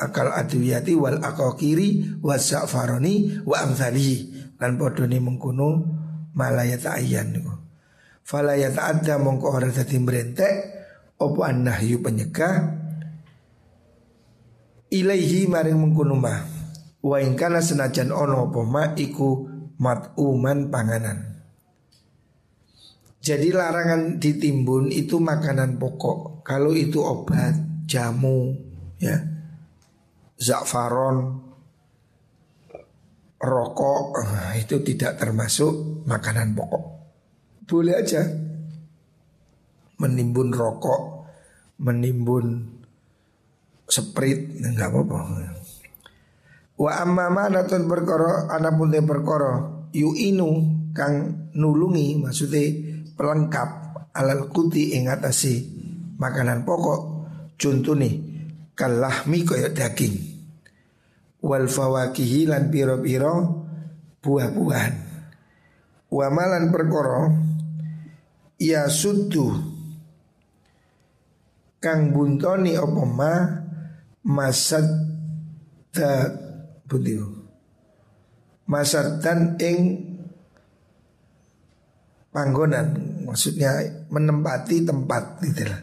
akal 0.00 0.32
adwiyati 0.32 0.96
wal 0.96 1.20
akokiri 1.20 2.16
wa 2.24 2.40
za'faroni 2.40 3.44
wa 3.44 3.60
amzali 3.60 4.32
lan 4.56 4.80
padha 4.80 5.04
mengkuno 5.04 5.68
malaya 6.34 6.76
ta'ayyan 6.76 7.32
niku. 7.34 7.54
Fala 8.24 8.56
yata'adda 8.58 9.20
mongko 9.20 9.46
ora 9.52 9.68
dadi 9.68 9.96
mrentek 10.00 10.54
apa 11.20 11.40
annahyu 11.44 12.00
penyegah? 12.00 12.56
Ilaihi 14.94 15.50
maring 15.50 15.78
mengkono 15.78 16.14
mah 16.16 16.40
wa 17.04 17.18
senajan 17.60 18.14
ono 18.14 18.48
apa 18.48 18.60
ma 18.64 18.84
iku 18.96 19.44
matuman 19.76 20.72
panganan. 20.72 21.34
Jadi 23.24 23.48
larangan 23.56 24.20
ditimbun 24.20 24.92
itu 24.92 25.16
makanan 25.16 25.80
pokok. 25.80 26.44
Kalau 26.44 26.76
itu 26.76 27.00
obat 27.00 27.56
jamu 27.88 28.52
ya. 29.00 29.16
Za'faron 30.36 31.43
rokok 33.44 34.18
itu 34.56 34.80
tidak 34.80 35.20
termasuk 35.20 36.04
makanan 36.08 36.56
pokok. 36.56 36.84
Boleh 37.68 37.94
aja. 38.00 38.24
Menimbun 40.00 40.50
rokok 40.50 41.02
menimbun 41.80 42.74
Sprit 43.84 44.64
enggak 44.64 44.90
apa-apa. 44.90 45.18
Wa 46.74 46.90
amma 47.04 47.30
manatun 47.30 47.86
perkara 47.86 48.50
anapun 48.50 48.90
te 48.90 48.98
perkara 49.04 49.52
inu 49.94 50.50
kang 50.90 51.46
nulungi 51.54 52.18
maksudnya 52.18 52.64
pelengkap 53.14 53.68
alal 54.10 54.50
kuti 54.50 54.98
ing 54.98 55.06
atase 55.06 55.62
makanan 56.18 56.66
pokok 56.66 57.00
contoh 57.54 57.94
nih 57.94 58.14
kalahmi 58.74 59.46
kaya 59.46 59.70
daging 59.70 60.33
wal 61.44 61.68
fawakihi 61.68 62.48
lan 62.48 62.72
piro-piro 62.72 63.34
buah-buahan. 64.24 64.94
Wa 66.08 66.26
malan 66.32 66.72
perkara 66.72 67.28
ya 68.56 68.88
suddu 68.88 69.52
kang 71.82 72.16
buntoni 72.16 72.72
apa 72.80 73.02
ma 73.04 73.34
masad 74.24 74.86
da 75.92 76.32
budiu 76.88 77.28
masad 78.64 79.20
dan 79.20 79.60
ing 79.60 80.00
panggonan 82.32 83.20
maksudnya 83.28 83.84
menempati 84.08 84.86
tempat 84.86 85.44
gitu 85.44 85.62
lah. 85.68 85.82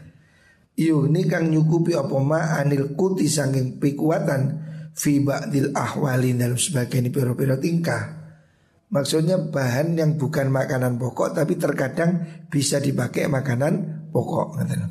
Ini 0.72 1.20
kang 1.28 1.52
nyukupi 1.52 1.94
apa 1.94 2.16
ma 2.18 2.58
anil 2.58 2.96
kuti 2.96 3.28
sanging 3.28 3.78
pikuatan 3.78 4.61
fi 4.92 5.20
ba'dil 5.20 5.72
ahwali 5.72 6.36
dalam 6.36 6.56
sebagian 6.56 7.08
piro-piro 7.08 7.56
tingkah 7.56 8.22
Maksudnya 8.92 9.40
bahan 9.40 9.96
yang 9.96 10.20
bukan 10.20 10.52
makanan 10.52 11.00
pokok 11.00 11.32
tapi 11.32 11.56
terkadang 11.56 12.44
bisa 12.52 12.76
dipakai 12.76 13.24
makanan 13.24 14.04
pokok 14.12 14.60
gitu. 14.68 14.84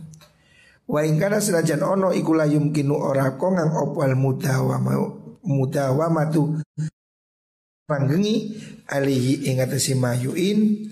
Wa 0.90 1.06
ingkana 1.06 1.38
senajan 1.38 1.86
ono 1.86 2.10
iku 2.10 2.34
la 2.34 2.50
yumkinu 2.50 2.98
ora 2.98 3.38
kongang 3.38 3.70
opal 3.78 4.18
mudawama 4.18 4.98
mudawamatu 5.46 6.66
panggengi 7.86 8.58
alihi 8.90 9.54
ing 9.54 9.62
atase 9.62 9.94
mayuin 9.94 10.90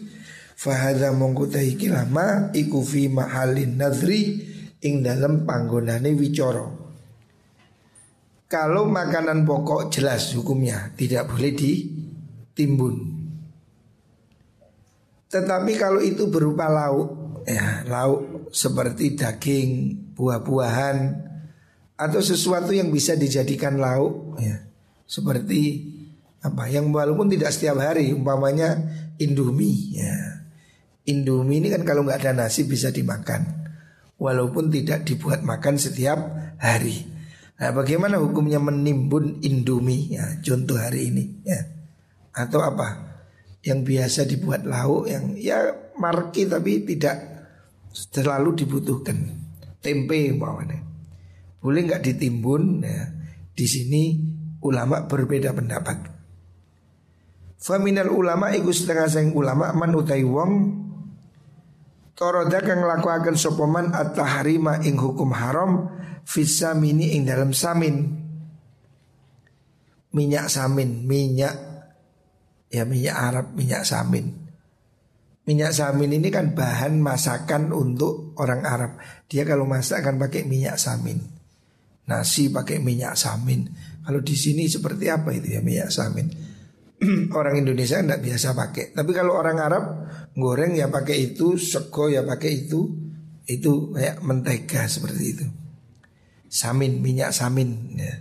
fahadha 0.54 1.10
mongko 1.10 1.50
lama 1.90 2.54
iku 2.54 2.86
fi 2.86 3.10
mahalin 3.10 3.74
nadri 3.74 4.38
ing 4.86 5.02
dalam 5.02 5.50
panggonane 5.50 6.14
wicara. 6.14 6.79
Kalau 8.50 8.90
makanan 8.90 9.46
pokok 9.46 9.94
jelas 9.94 10.34
hukumnya 10.34 10.90
tidak 10.98 11.30
boleh 11.30 11.54
ditimbun. 11.54 12.96
Tetapi 15.30 15.72
kalau 15.78 16.02
itu 16.02 16.26
berupa 16.34 16.66
lauk 16.66 17.46
ya 17.46 17.86
lauk 17.86 18.50
seperti 18.50 19.14
daging, 19.14 19.70
buah-buahan 20.18 20.98
atau 21.94 22.22
sesuatu 22.26 22.74
yang 22.74 22.90
bisa 22.90 23.14
dijadikan 23.14 23.78
lauk 23.78 24.42
ya. 24.42 24.66
Seperti 25.06 25.86
apa 26.42 26.66
yang 26.74 26.90
walaupun 26.90 27.30
tidak 27.30 27.54
setiap 27.54 27.78
hari 27.78 28.10
umpamanya 28.10 28.82
indomie 29.22 29.94
ya. 29.94 30.42
Indomie 31.06 31.62
ini 31.62 31.70
kan 31.70 31.86
kalau 31.86 32.02
nggak 32.02 32.26
ada 32.26 32.34
nasi 32.34 32.66
bisa 32.66 32.90
dimakan 32.90 33.46
walaupun 34.18 34.74
tidak 34.74 35.06
dibuat 35.06 35.46
makan 35.46 35.78
setiap 35.78 36.18
hari. 36.58 37.19
Nah, 37.60 37.76
bagaimana 37.76 38.24
hukumnya 38.24 38.56
menimbun 38.64 39.44
indomie 39.44 40.16
ya 40.16 40.40
contoh 40.40 40.80
hari 40.80 41.12
ini 41.12 41.44
ya. 41.44 41.60
Atau 42.32 42.64
apa? 42.64 43.20
Yang 43.60 43.80
biasa 43.84 44.20
dibuat 44.24 44.64
lauk 44.64 45.12
yang 45.12 45.36
ya 45.36 45.92
marki 46.00 46.48
tapi 46.48 46.88
tidak 46.88 47.20
selalu 47.92 48.64
dibutuhkan 48.64 49.18
tempe 49.84 50.32
umpamanya. 50.32 50.80
Boleh 51.60 51.84
nggak 51.84 52.04
ditimbun? 52.08 52.80
Ya. 52.80 53.12
Di 53.52 53.68
sini 53.68 54.16
ulama 54.64 55.04
berbeda 55.04 55.52
pendapat. 55.52 56.16
Faminal 57.60 58.08
ulama 58.08 58.56
iku 58.56 58.72
setengah 58.72 59.12
sing 59.12 59.36
ulama 59.36 59.76
man 59.76 59.92
utai 59.92 60.24
wong 60.24 60.52
Toroda 62.20 62.60
kang 62.60 62.84
ngelakuaken 62.84 63.40
sopoman 63.40 63.96
at-tahrima 63.96 64.84
ing 64.84 65.00
hukum 65.00 65.32
haram 65.32 65.88
Fisamini 66.28 67.16
ing 67.16 67.24
dalam 67.24 67.56
samin 67.56 67.96
Minyak 70.12 70.52
samin, 70.52 71.08
minyak 71.08 71.56
Ya 72.68 72.84
minyak 72.84 73.16
Arab, 73.16 73.56
minyak 73.56 73.88
samin 73.88 74.50
Minyak 75.48 75.72
samin 75.72 76.12
ini 76.12 76.28
kan 76.28 76.54
bahan 76.54 77.02
masakan 77.02 77.74
untuk 77.74 78.38
orang 78.38 78.62
Arab. 78.70 79.02
Dia 79.26 79.42
kalau 79.50 79.66
masak 79.66 80.06
kan 80.06 80.22
pakai 80.22 80.46
minyak 80.46 80.78
samin. 80.78 81.18
Nasi 82.06 82.54
pakai 82.54 82.78
minyak 82.78 83.18
samin. 83.18 83.66
Kalau 84.06 84.22
di 84.22 84.38
sini 84.38 84.70
seperti 84.70 85.10
apa 85.10 85.34
itu 85.34 85.58
ya 85.58 85.66
minyak 85.66 85.90
samin? 85.90 86.30
orang 87.40 87.62
Indonesia 87.64 88.00
tidak 88.00 88.22
biasa 88.22 88.48
pakai. 88.56 88.86
Tapi 88.92 89.12
kalau 89.16 89.40
orang 89.40 89.58
Arab 89.60 89.84
goreng 90.36 90.76
ya 90.76 90.92
pakai 90.92 91.34
itu, 91.34 91.56
sego 91.56 92.12
ya 92.12 92.24
pakai 92.24 92.52
itu. 92.68 92.82
Itu 93.50 93.98
kayak 93.98 94.22
mentega 94.22 94.86
seperti 94.86 95.24
itu. 95.26 95.46
Samin, 96.46 97.02
minyak 97.02 97.34
samin. 97.34 97.98
Ya. 97.98 98.16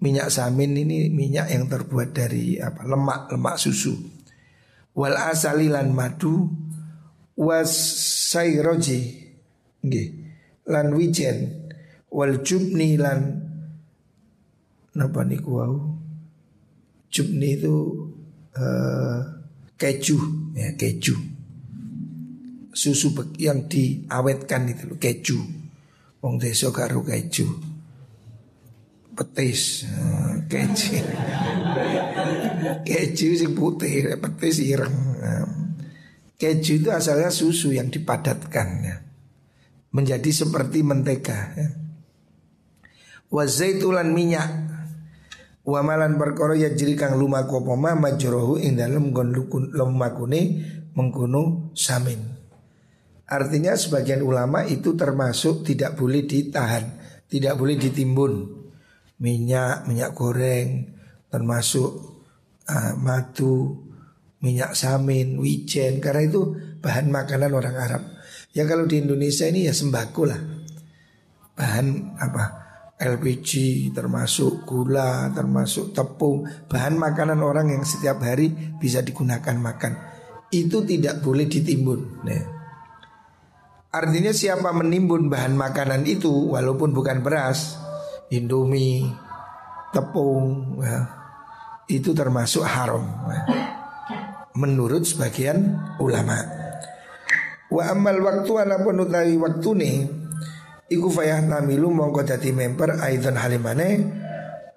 Minyak 0.00 0.32
samin 0.32 0.72
ini 0.72 1.12
minyak 1.12 1.52
yang 1.52 1.68
terbuat 1.68 2.16
dari 2.16 2.56
apa? 2.56 2.80
Lemak, 2.88 3.28
lemak 3.32 3.60
susu 3.60 4.14
wal 4.94 5.18
asalilan 5.18 5.90
madu 5.90 6.54
was 7.34 7.74
sayroji 8.30 9.26
nggih 9.82 10.08
lan 10.70 10.94
wijen 10.94 11.66
wal 12.08 12.40
jubni 12.46 12.94
lan 12.94 13.42
napa 14.94 15.26
niku 15.26 15.50
wau 15.50 15.93
jubni 17.14 17.54
itu 17.54 18.10
uh, 18.58 19.18
keju 19.78 20.18
ya 20.58 20.74
keju 20.74 21.14
susu 22.74 23.14
yang 23.38 23.70
diawetkan 23.70 24.66
itu 24.66 24.90
loh 24.90 24.98
keju 24.98 25.38
wong 26.18 26.42
desa 26.42 26.74
karo 26.74 27.06
keju 27.06 27.46
petis 29.14 29.86
uh, 29.86 30.42
keju 30.50 30.98
Keju 32.84 33.28
sing 33.36 33.52
putih, 33.52 34.16
petis 34.16 34.60
ireng. 34.62 34.94
Keju 36.34 36.82
itu 36.82 36.88
asalnya 36.90 37.30
susu 37.30 37.72
yang 37.72 37.88
dipadatkan 37.88 38.68
ya. 38.82 38.96
Menjadi 39.94 40.30
seperti 40.34 40.82
mentega 40.82 41.38
ya. 41.54 41.68
Wazaitulan 43.30 44.14
minyak 44.14 44.46
Wamalan 45.64 46.20
perkara 46.20 46.52
ya 46.60 46.68
jiri 46.76 46.92
kang 46.92 47.16
lumaku 47.16 47.64
poma 47.64 47.96
majrohu 47.96 48.60
ing 48.60 48.76
dalem 48.76 49.08
lumakune 49.72 50.40
samin. 51.72 52.20
Artinya 53.24 53.72
sebagian 53.72 54.20
ulama 54.20 54.68
itu 54.68 54.92
termasuk 54.92 55.64
tidak 55.64 55.96
boleh 55.96 56.28
ditahan, 56.28 56.84
tidak 57.32 57.56
boleh 57.56 57.80
ditimbun. 57.80 58.60
Minyak, 59.24 59.88
minyak 59.88 60.12
goreng, 60.12 60.92
termasuk 61.32 61.90
uh, 62.68 62.92
madu, 63.00 63.88
minyak 64.44 64.76
samin, 64.76 65.40
wijen 65.40 66.04
karena 66.04 66.28
itu 66.28 66.52
bahan 66.84 67.08
makanan 67.08 67.56
orang 67.56 67.76
Arab. 67.80 68.02
Ya 68.52 68.68
kalau 68.68 68.84
di 68.84 69.00
Indonesia 69.00 69.48
ini 69.48 69.64
ya 69.64 69.72
sembako 69.72 70.22
lah. 70.28 70.40
Bahan 71.56 72.20
apa? 72.20 72.63
LPG 72.94 73.90
termasuk 73.90 74.62
gula, 74.62 75.26
termasuk 75.34 75.90
tepung, 75.90 76.46
bahan 76.70 76.94
makanan 76.94 77.42
orang 77.42 77.74
yang 77.74 77.82
setiap 77.82 78.22
hari 78.22 78.54
bisa 78.78 79.02
digunakan 79.02 79.58
makan. 79.58 79.98
Itu 80.54 80.86
tidak 80.86 81.18
boleh 81.18 81.50
ditimbun. 81.50 82.00
Nah. 82.22 82.44
Artinya 83.94 84.30
siapa 84.30 84.70
menimbun 84.70 85.26
bahan 85.26 85.54
makanan 85.58 86.06
itu 86.06 86.54
walaupun 86.54 86.94
bukan 86.94 87.22
beras, 87.22 87.78
indomie, 88.30 89.06
tepung, 89.90 90.78
ya, 90.82 91.06
itu 91.90 92.14
termasuk 92.14 92.62
haram. 92.62 93.06
Ya. 93.30 93.42
Menurut 94.54 95.02
sebagian 95.02 95.82
ulama. 95.98 96.42
Wa 97.74 97.90
amal 97.90 98.22
waktu 98.22 98.50
utawi 99.02 99.34
waktu 99.34 99.70
nih 99.82 99.96
Iku 100.92 101.08
fayah 101.08 101.40
namilu 101.40 101.88
mongko 101.88 102.24
dadi 102.28 102.52
member 102.52 103.00
aidon 103.00 103.40
halimane. 103.40 103.90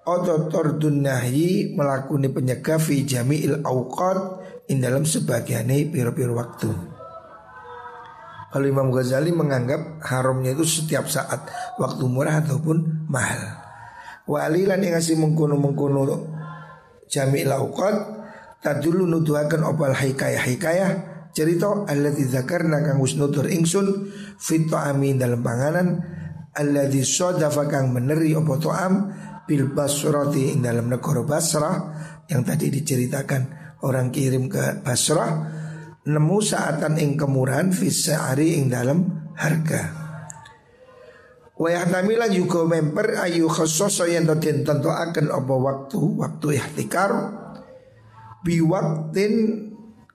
Oto 0.08 0.48
tordun 0.48 1.04
melakuni 1.76 2.32
penyegah 2.32 2.80
fi 2.80 3.04
jami'il 3.04 3.60
awqat 3.60 4.40
in 4.72 4.80
dalam 4.80 5.04
sebagiannya 5.04 5.92
piro-piro 5.92 6.32
waktu. 6.32 6.72
Kalau 8.48 8.64
Imam 8.64 8.88
Ghazali 8.88 9.28
menganggap 9.28 10.00
haramnya 10.08 10.56
itu 10.56 10.64
setiap 10.64 11.04
saat 11.12 11.52
Waktu 11.76 12.08
murah 12.08 12.40
ataupun 12.40 13.04
mahal. 13.12 13.60
Wali 14.24 14.64
lan 14.64 14.80
yang 14.80 14.96
ngasih 14.96 15.20
mengkuno-mengkuno 15.20 16.00
jami'il 17.12 17.52
awqat 17.52 18.18
Tadulu 18.58 19.06
nuduhakan 19.06 19.70
opal 19.70 19.94
hikayah-hikayah 19.94 21.07
cerita 21.38 21.86
alladzi 21.86 22.26
dzakarna 22.26 22.82
kang 22.82 22.98
wis 22.98 23.14
nutur 23.14 23.46
ingsun 23.46 24.10
fit 24.34 24.66
amin 24.74 25.22
dalam 25.22 25.38
panganan 25.38 26.02
alladzi 26.58 27.06
sadafa 27.06 27.70
kang 27.70 27.94
meneri 27.94 28.34
apa 28.34 28.54
ta'am 28.58 28.94
bil 29.46 29.70
basrati 29.70 30.52
ing 30.52 30.60
dalam 30.60 30.90
negara 30.90 31.22
Basrah 31.22 31.76
yang 32.28 32.44
tadi 32.44 32.68
diceritakan 32.68 33.42
orang 33.86 34.10
kirim 34.10 34.50
ke 34.50 34.84
Basrah 34.84 35.32
nemu 36.04 36.38
saatan 36.44 37.00
ing 37.00 37.16
kemurahan 37.16 37.72
fisari 37.72 38.60
ing 38.60 38.68
dalam 38.68 39.32
harga. 39.38 39.82
Wa 41.58 41.68
yahtamila 41.74 42.30
juga 42.30 42.68
member 42.68 43.18
ayu 43.24 43.48
khososo 43.50 44.06
yang 44.06 44.28
tentu 44.38 44.92
akan 44.92 45.26
apa 45.32 45.54
waktu 45.58 45.98
waktu 45.98 46.46
ihtikar 46.54 47.12
biwaktin 48.46 49.34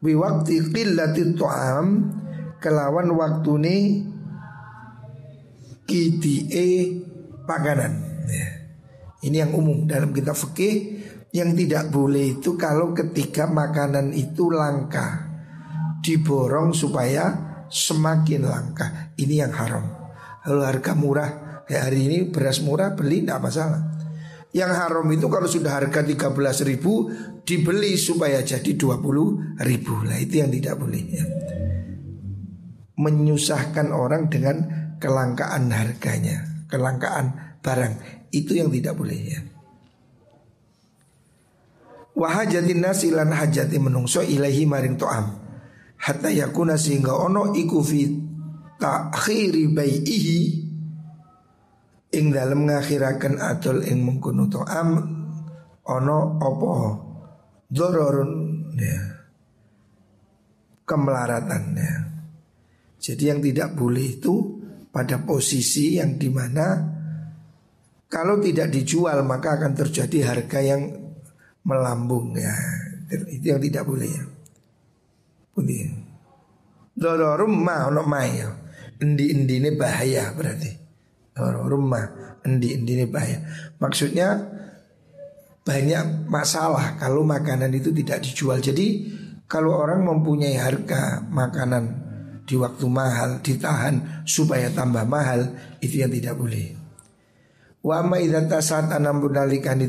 biwakti 0.04 0.60
qillati 0.68 1.32
tu'am 1.32 1.88
kelawan 2.60 3.08
waktune 3.16 4.04
kitie 5.88 7.00
pakanan. 7.48 7.94
Ya. 8.28 8.48
Ini 9.24 9.48
yang 9.48 9.56
umum 9.56 9.88
dalam 9.88 10.12
kitab 10.12 10.36
fikih 10.36 11.00
yang 11.32 11.56
tidak 11.56 11.88
boleh 11.88 12.36
itu 12.38 12.60
kalau 12.60 12.92
ketika 12.92 13.48
makanan 13.48 14.12
itu 14.12 14.52
langka 14.52 15.32
diborong 16.04 16.76
supaya 16.76 17.32
semakin 17.72 18.44
langka. 18.44 19.16
Ini 19.16 19.48
yang 19.48 19.54
haram. 19.56 19.88
Kalau 20.44 20.68
harga 20.68 20.92
murah 20.92 21.64
kayak 21.64 21.84
hari 21.88 22.00
ini 22.12 22.18
beras 22.28 22.60
murah 22.60 22.92
beli 22.92 23.24
tidak 23.24 23.40
masalah. 23.40 23.82
Yang 24.54 24.72
haram 24.78 25.08
itu 25.10 25.26
kalau 25.32 25.48
sudah 25.50 25.72
harga 25.82 26.04
13 26.04 26.70
ribu 26.70 27.10
dibeli 27.44 28.00
supaya 28.00 28.40
jadi 28.44 28.76
20 28.76 29.60
ribu 29.64 29.96
lah 30.04 30.18
itu 30.20 30.40
yang 30.40 30.52
tidak 30.52 30.76
boleh 30.80 31.04
ya. 31.04 31.26
Menyusahkan 32.94 33.92
orang 33.92 34.32
dengan 34.32 34.58
kelangkaan 35.00 35.68
harganya, 35.72 36.66
kelangkaan 36.72 37.60
barang 37.60 37.94
itu 38.32 38.56
yang 38.56 38.72
tidak 38.72 38.96
boleh 38.96 39.20
ya. 39.20 39.40
Wahajatin 42.14 42.80
nasilan 42.80 43.34
hajati 43.34 43.78
menungso 43.82 44.22
ilahi 44.22 44.70
maring 44.70 45.02
to'am 45.02 45.44
Hatta 46.04 46.30
yakuna 46.30 46.76
sehingga 46.76 47.16
ono 47.16 47.56
iku 47.56 47.80
fi 47.80 48.04
takhiri 48.76 49.72
bai'ihi 49.72 50.40
ing 52.14 52.26
dalam 52.30 52.68
ngakhirakan 52.68 53.40
adol 53.40 53.80
ing 53.88 54.04
mengkono 54.04 54.52
to'am 54.52 54.90
ono 55.88 56.18
opo 56.44 56.72
dororun 57.74 58.32
ya 58.78 59.02
kemelaratan 60.86 61.64
ya. 61.74 61.94
Jadi 63.04 63.24
yang 63.28 63.40
tidak 63.42 63.76
boleh 63.76 64.20
itu 64.20 64.62
pada 64.94 65.20
posisi 65.26 65.98
yang 65.98 66.16
di 66.16 66.30
mana 66.30 66.68
kalau 68.08 68.38
tidak 68.38 68.70
dijual 68.70 69.26
maka 69.26 69.58
akan 69.58 69.74
terjadi 69.74 70.32
harga 70.32 70.60
yang 70.62 70.82
melambung 71.66 72.38
ya. 72.38 72.54
Itu 73.10 73.58
yang 73.58 73.62
tidak 73.64 73.84
boleh 73.90 74.08
ya. 74.08 74.24
Boleh. 75.58 75.82
Dororum 76.94 77.54
ma 77.58 77.90
ono 77.90 78.06
ya. 78.22 78.50
Endi-endi 79.02 79.60
ini 79.60 79.74
bahaya 79.74 80.32
berarti 80.32 80.72
rumah 81.42 82.38
endi-endi 82.46 83.02
ini 83.02 83.06
bahaya. 83.10 83.42
Maksudnya 83.82 84.28
banyak 85.64 86.28
masalah 86.28 87.00
kalau 87.00 87.24
makanan 87.24 87.72
itu 87.72 87.96
tidak 87.96 88.20
dijual. 88.24 88.60
Jadi 88.60 89.08
kalau 89.48 89.80
orang 89.80 90.04
mempunyai 90.04 90.60
harga 90.60 91.24
makanan 91.32 92.04
di 92.44 92.60
waktu 92.60 92.86
mahal 92.92 93.40
ditahan 93.40 94.24
supaya 94.28 94.68
tambah 94.76 95.08
mahal 95.08 95.56
itu 95.80 96.04
yang 96.04 96.12
tidak 96.12 96.36
boleh. 96.36 96.76
Wa 97.84 98.00
ma 98.04 98.20
saat 98.64 98.92
anam 98.92 99.20
bunalikan 99.20 99.80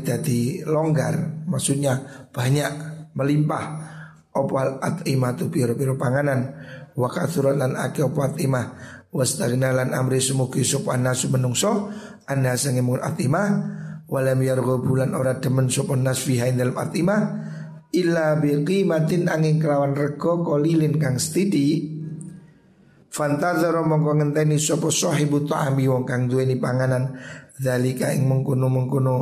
longgar, 0.67 1.47
maksudnya 1.47 2.27
banyak 2.31 2.71
melimpah 3.15 3.65
opal 4.35 4.83
atimatu 4.83 5.47
piro-piro 5.47 5.95
panganan 5.95 6.51
wa 6.95 7.07
kathuran 7.07 7.63
lan 7.63 7.79
ake 7.79 8.03
opal 8.03 8.35
atimah 8.35 8.75
wastagna 9.15 9.71
lan 9.71 9.95
amri 9.95 10.19
sumuki 10.19 10.67
sop 10.67 10.91
anasu 10.91 11.31
menungso 11.31 11.87
anna 12.27 12.59
sange 12.59 12.83
mun 12.83 12.99
atimah 12.99 13.47
walam 14.05 14.39
yargo 14.41 14.81
bulan 14.81 15.13
ora 15.17 15.37
demen 15.41 15.69
sop 15.69 15.93
nas 15.97 16.21
fiha 16.21 16.53
dalam 16.53 16.77
atimah 16.77 17.21
illa 17.95 18.37
biqimatin 18.37 19.31
angin 19.31 19.57
kelawan 19.57 19.95
rego 19.97 20.43
kolilin 20.45 20.99
kang 21.01 21.17
stidi 21.17 21.95
Fantazaro 23.15 23.87
mongko 23.87 24.19
ngenteni 24.19 24.59
sapa 24.59 24.91
sahibu 24.91 25.47
ta'ami 25.47 25.87
wong 25.87 26.03
kang 26.03 26.27
duweni 26.27 26.59
panganan 26.59 27.15
zalika 27.55 28.11
ing 28.11 28.27
mengkono-mengkono 28.27 29.15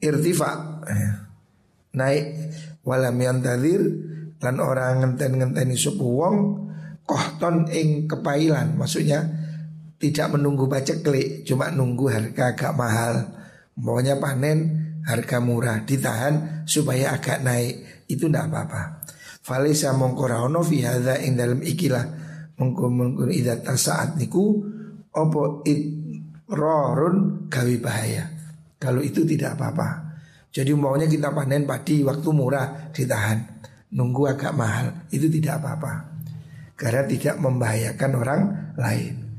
irtifa. 0.00 0.80
Eh, 0.88 1.12
naik 2.00 2.24
walam 2.80 3.20
yantadir 3.20 3.84
lan 4.40 4.56
orang 4.56 5.04
ngenten-ngenteni 5.04 5.76
sapa 5.76 6.00
wong 6.00 6.36
kohton 7.04 7.68
ing 7.76 8.08
kepailan. 8.08 8.72
Maksudnya 8.72 9.20
tidak 10.00 10.32
menunggu 10.32 10.64
klik. 11.04 11.44
Cuma 11.44 11.68
nunggu 11.68 12.08
harga 12.08 12.56
agak 12.56 12.72
mahal. 12.72 13.14
Pokoknya 13.76 14.16
panen 14.16 14.58
harga 15.04 15.38
murah. 15.44 15.84
Ditahan 15.84 16.64
supaya 16.64 17.12
agak 17.14 17.44
naik. 17.44 18.08
Itu 18.08 18.26
tidak 18.32 18.48
apa-apa. 18.48 19.04
Falisa 19.44 19.92
mongkoraono 19.92 20.64
fi 20.64 20.82
hadza 20.82 21.20
ing 21.20 21.36
dalam 21.36 21.60
ikilah. 21.60 22.18
Mongko 22.56 22.84
mongko 22.88 23.24
idata 23.28 23.76
saat 23.76 24.16
niku 24.20 24.60
opo 25.12 25.64
it 25.68 25.80
rorun 26.48 27.46
gawi 27.52 27.76
bahaya. 27.78 28.24
Kalau 28.80 29.04
itu 29.04 29.28
tidak 29.28 29.60
apa-apa. 29.60 30.16
Jadi 30.50 30.74
maunya 30.74 31.06
kita 31.06 31.30
panen 31.30 31.68
padi 31.68 32.02
waktu 32.02 32.28
murah 32.32 32.90
ditahan. 32.90 33.60
Nunggu 33.92 34.32
agak 34.32 34.56
mahal. 34.56 35.06
Itu 35.12 35.28
tidak 35.28 35.60
apa-apa. 35.60 35.92
Karena 36.74 37.04
tidak 37.04 37.36
membahayakan 37.36 38.12
orang 38.16 38.42
lain. 38.80 39.29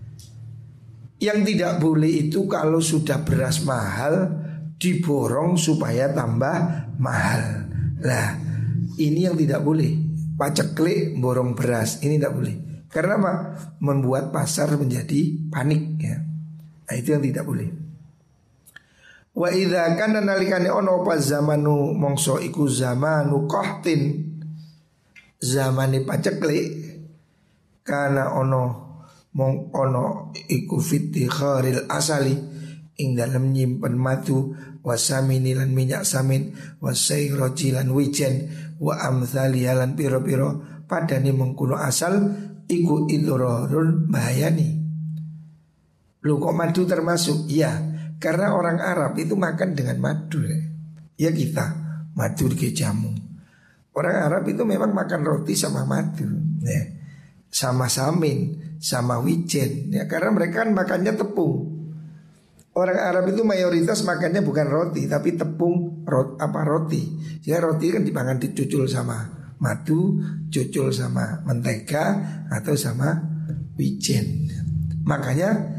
Yang 1.21 1.53
tidak 1.53 1.77
boleh 1.77 2.27
itu 2.27 2.49
kalau 2.49 2.81
sudah 2.81 3.21
beras 3.21 3.61
mahal 3.61 4.41
diborong 4.81 5.53
supaya 5.53 6.09
tambah 6.09 6.89
mahal. 6.97 7.69
Nah, 8.01 8.27
ini 8.97 9.29
yang 9.29 9.37
tidak 9.37 9.61
boleh. 9.61 10.01
Paceklik 10.33 11.21
borong 11.21 11.53
beras 11.53 12.01
ini 12.01 12.17
tidak 12.17 12.33
boleh. 12.33 12.55
Karena 12.89 13.21
apa? 13.21 13.33
Membuat 13.85 14.33
pasar 14.33 14.73
menjadi 14.73 15.37
panik 15.53 16.01
ya. 16.01 16.17
Nah, 16.89 16.93
itu 16.97 17.13
yang 17.13 17.21
tidak 17.21 17.45
boleh. 17.45 17.69
Wa 19.31 19.47
idza 19.47 19.95
kana 19.95 20.19
nalikane 20.19 20.67
ono 20.67 21.07
apa 21.07 21.15
zamanu 21.15 21.95
mongso 21.95 22.35
iku 22.43 22.67
zamanu 22.67 23.47
qahtin 23.47 24.27
zamane 25.39 26.03
paceklik 26.03 26.67
karena 27.87 28.35
ono 28.35 28.90
mong 29.31 29.71
ono 29.71 30.35
iku 30.35 30.77
fiti 30.83 31.27
kharil 31.27 31.87
asali 31.87 32.35
ing 32.99 33.15
dalam 33.15 33.55
nyimpen 33.55 33.95
madu 33.95 34.51
wasamini 34.83 35.55
lan 35.55 35.71
minyak 35.71 36.03
samin 36.03 36.51
wasayroji 36.83 37.71
lan 37.71 37.95
wijen 37.95 38.51
wa 38.81 38.99
amthali 38.99 39.63
lan 39.63 39.95
piro-piro 39.95 40.83
padani 40.89 41.31
mengkuno 41.31 41.79
asal 41.79 42.17
iku 42.67 43.07
idrorun 43.07 44.11
bahayani 44.11 44.81
Lu 46.21 46.37
kok 46.37 46.53
madu 46.53 46.85
termasuk? 46.85 47.49
Iya, 47.49 47.73
karena 48.21 48.53
orang 48.53 48.77
Arab 48.77 49.17
itu 49.17 49.33
makan 49.33 49.73
dengan 49.73 49.97
madu 49.97 50.37
ya. 50.45 50.59
Ya 51.17 51.29
kita, 51.33 51.65
madu 52.13 52.45
di 52.45 52.69
jamu. 52.69 53.09
Orang 53.97 54.29
Arab 54.29 54.43
itu 54.45 54.61
memang 54.61 54.93
makan 54.93 55.21
roti 55.25 55.57
sama 55.57 55.81
madu 55.81 56.29
ya. 56.61 57.00
Sama 57.51 57.91
samin, 57.91 58.71
sama 58.81 59.21
wijen 59.21 59.93
ya 59.93 60.09
karena 60.09 60.33
mereka 60.33 60.65
kan 60.65 60.73
makannya 60.73 61.13
tepung. 61.13 61.69
Orang 62.71 62.97
Arab 62.97 63.27
itu 63.29 63.43
mayoritas 63.43 64.01
makannya 64.07 64.41
bukan 64.41 64.67
roti 64.71 65.05
tapi 65.05 65.35
tepung 65.35 66.07
rot, 66.07 66.39
apa 66.39 66.63
roti. 66.63 67.03
Ya 67.43 67.59
roti 67.59 67.91
kan 67.91 68.01
dipangan 68.01 68.39
dicucul 68.39 68.87
sama 68.87 69.27
madu, 69.61 70.17
cucul 70.49 70.89
sama 70.89 71.45
mentega 71.45 72.17
atau 72.49 72.73
sama 72.73 73.21
wijen. 73.77 74.49
Makanya 75.05 75.77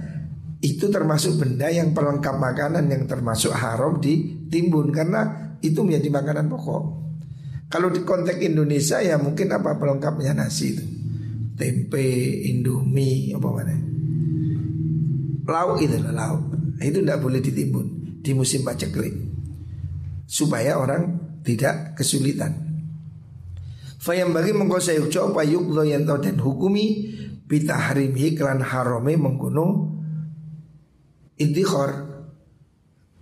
itu 0.62 0.86
termasuk 0.92 1.42
benda 1.42 1.66
yang 1.72 1.90
pelengkap 1.90 2.38
makanan 2.38 2.86
yang 2.86 3.10
termasuk 3.10 3.50
haram 3.50 3.98
ditimbun 3.98 4.94
karena 4.94 5.50
itu 5.58 5.82
menjadi 5.82 6.08
makanan 6.12 6.46
pokok. 6.46 6.82
Kalau 7.66 7.88
di 7.90 8.06
konteks 8.06 8.38
Indonesia 8.38 9.02
ya 9.02 9.18
mungkin 9.18 9.50
apa 9.50 9.74
pelengkapnya 9.74 10.38
nasi 10.38 10.76
itu. 10.76 11.01
Tempe, 11.52 12.08
indomie, 12.48 13.30
apa 13.36 13.48
mana. 13.52 13.76
Lauk 15.42 15.78
itu 15.82 15.96
lah 16.00 16.14
lauk. 16.14 16.42
Nah, 16.78 16.84
itu 16.86 17.04
tidak 17.04 17.20
boleh 17.20 17.40
ditimbun 17.42 17.86
di 18.24 18.30
musim 18.32 18.64
paceklik. 18.64 19.14
Supaya 20.24 20.80
orang 20.80 21.36
tidak 21.44 21.98
kesulitan. 21.98 22.72
Fayam 24.02 24.34
bagi 24.34 24.50
mengkosai 24.50 24.98
ucap 24.98 25.30
payuk 25.30 25.70
lo 25.70 25.86
yang 25.86 26.02
dan 26.02 26.34
hukumi 26.34 27.14
bitahrimi 27.46 28.34
kelan 28.34 28.58
harome 28.58 29.14
menggunung 29.14 30.02
Intikhor 31.38 31.90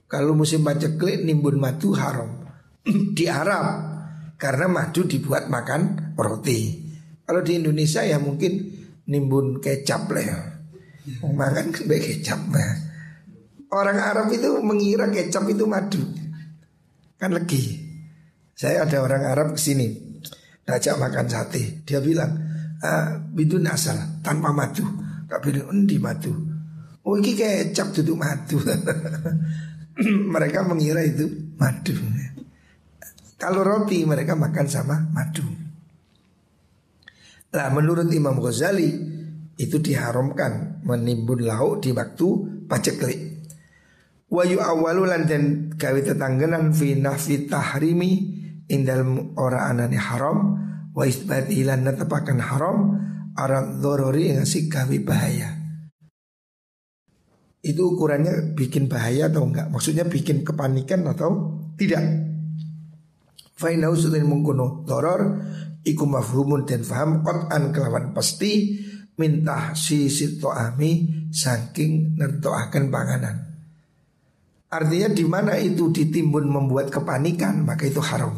Kalau 0.09 0.33
musim 0.33 0.64
paceklik 0.64 1.21
nimbun 1.21 1.61
madu 1.61 1.93
haram 1.93 2.49
Di 3.16 3.29
Arab 3.29 3.66
Karena 4.40 4.66
madu 4.73 5.05
dibuat 5.05 5.53
makan 5.53 6.16
roti 6.16 6.89
Kalau 7.31 7.47
di 7.47 7.62
Indonesia 7.62 8.03
ya 8.03 8.19
mungkin 8.19 8.59
nimbun 9.07 9.62
kecap 9.62 10.11
lah 10.11 10.25
ya. 10.35 10.38
Makan 11.23 11.71
kayak 11.71 12.03
kecap 12.03 12.43
nah. 12.51 12.75
Orang 13.71 14.03
Arab 14.03 14.35
itu 14.35 14.59
mengira 14.66 15.07
kecap 15.07 15.47
itu 15.47 15.62
madu. 15.62 16.03
Kan 17.14 17.31
lagi 17.31 17.87
Saya 18.51 18.83
ada 18.83 18.99
orang 18.99 19.23
Arab 19.31 19.55
ke 19.55 19.62
sini 19.62 19.95
Ajak 20.66 20.99
makan 20.99 21.31
sate. 21.31 21.87
Dia 21.87 22.03
bilang 22.03 22.35
ah, 22.83 23.23
Bidun 23.23 23.71
asal 23.71 23.95
tanpa 24.27 24.51
madu. 24.51 24.83
Tak 25.31 25.38
bilang 25.47 25.71
endi 25.71 26.03
madu? 26.03 26.35
Oh 27.07 27.14
ini 27.14 27.38
kecap 27.38 27.95
duduk 27.95 28.19
madu. 28.19 28.59
Mereka 30.35 30.66
mengira 30.66 31.07
itu 31.07 31.31
madu. 31.55 31.95
Kalau 33.38 33.62
roti 33.62 34.03
mereka 34.03 34.35
makan 34.35 34.66
sama 34.66 34.99
madu 35.14 35.60
Nah 37.50 37.68
menurut 37.74 38.06
Imam 38.14 38.38
Ghazali 38.38 38.90
Itu 39.58 39.82
diharamkan 39.82 40.82
menimbun 40.86 41.44
lauk 41.44 41.82
di 41.84 41.90
waktu 41.90 42.28
paceklik 42.70 43.42
Wayu 44.30 44.62
awalulan 44.62 45.26
dan 45.26 45.74
gawe 45.74 46.00
tetanggenan 46.06 46.70
fi 46.70 46.94
nahfi 46.94 47.50
tahrimi 47.50 48.12
indal 48.70 49.34
ora 49.34 49.66
anani 49.66 49.98
haram 49.98 50.38
wa 50.94 51.02
isbat 51.02 51.50
ilan 51.50 51.82
netepakan 51.82 52.38
haram 52.38 52.76
dorori 53.82 54.30
yang 54.30 54.46
ngasih 54.46 54.70
gawe 54.70 54.96
bahaya 55.02 55.60
itu 57.60 57.92
ukurannya 57.92 58.56
bikin 58.56 58.88
bahaya 58.88 59.28
atau 59.28 59.44
enggak? 59.44 59.68
Maksudnya 59.68 60.08
bikin 60.08 60.48
kepanikan 60.48 61.04
atau 61.04 61.60
tidak? 61.76 62.00
Fainau 63.60 63.92
sudah 63.92 64.16
mengkuno 64.24 64.88
doror 64.88 65.36
iku 65.85 66.05
mafhumun 66.05 66.69
dan 66.69 66.85
faham 66.85 67.25
an 67.25 67.73
kelawan 67.73 68.12
pasti 68.12 68.81
minta 69.21 69.77
si 69.77 70.09
ami 70.57 70.90
saking 71.29 72.16
nertoakan 72.16 72.88
panganan. 72.88 73.37
Artinya 74.71 75.09
di 75.11 75.25
mana 75.27 75.59
itu 75.59 75.90
ditimbun 75.90 76.47
membuat 76.47 76.88
kepanikan 76.95 77.66
maka 77.66 77.90
itu 77.90 78.01
haram. 78.01 78.33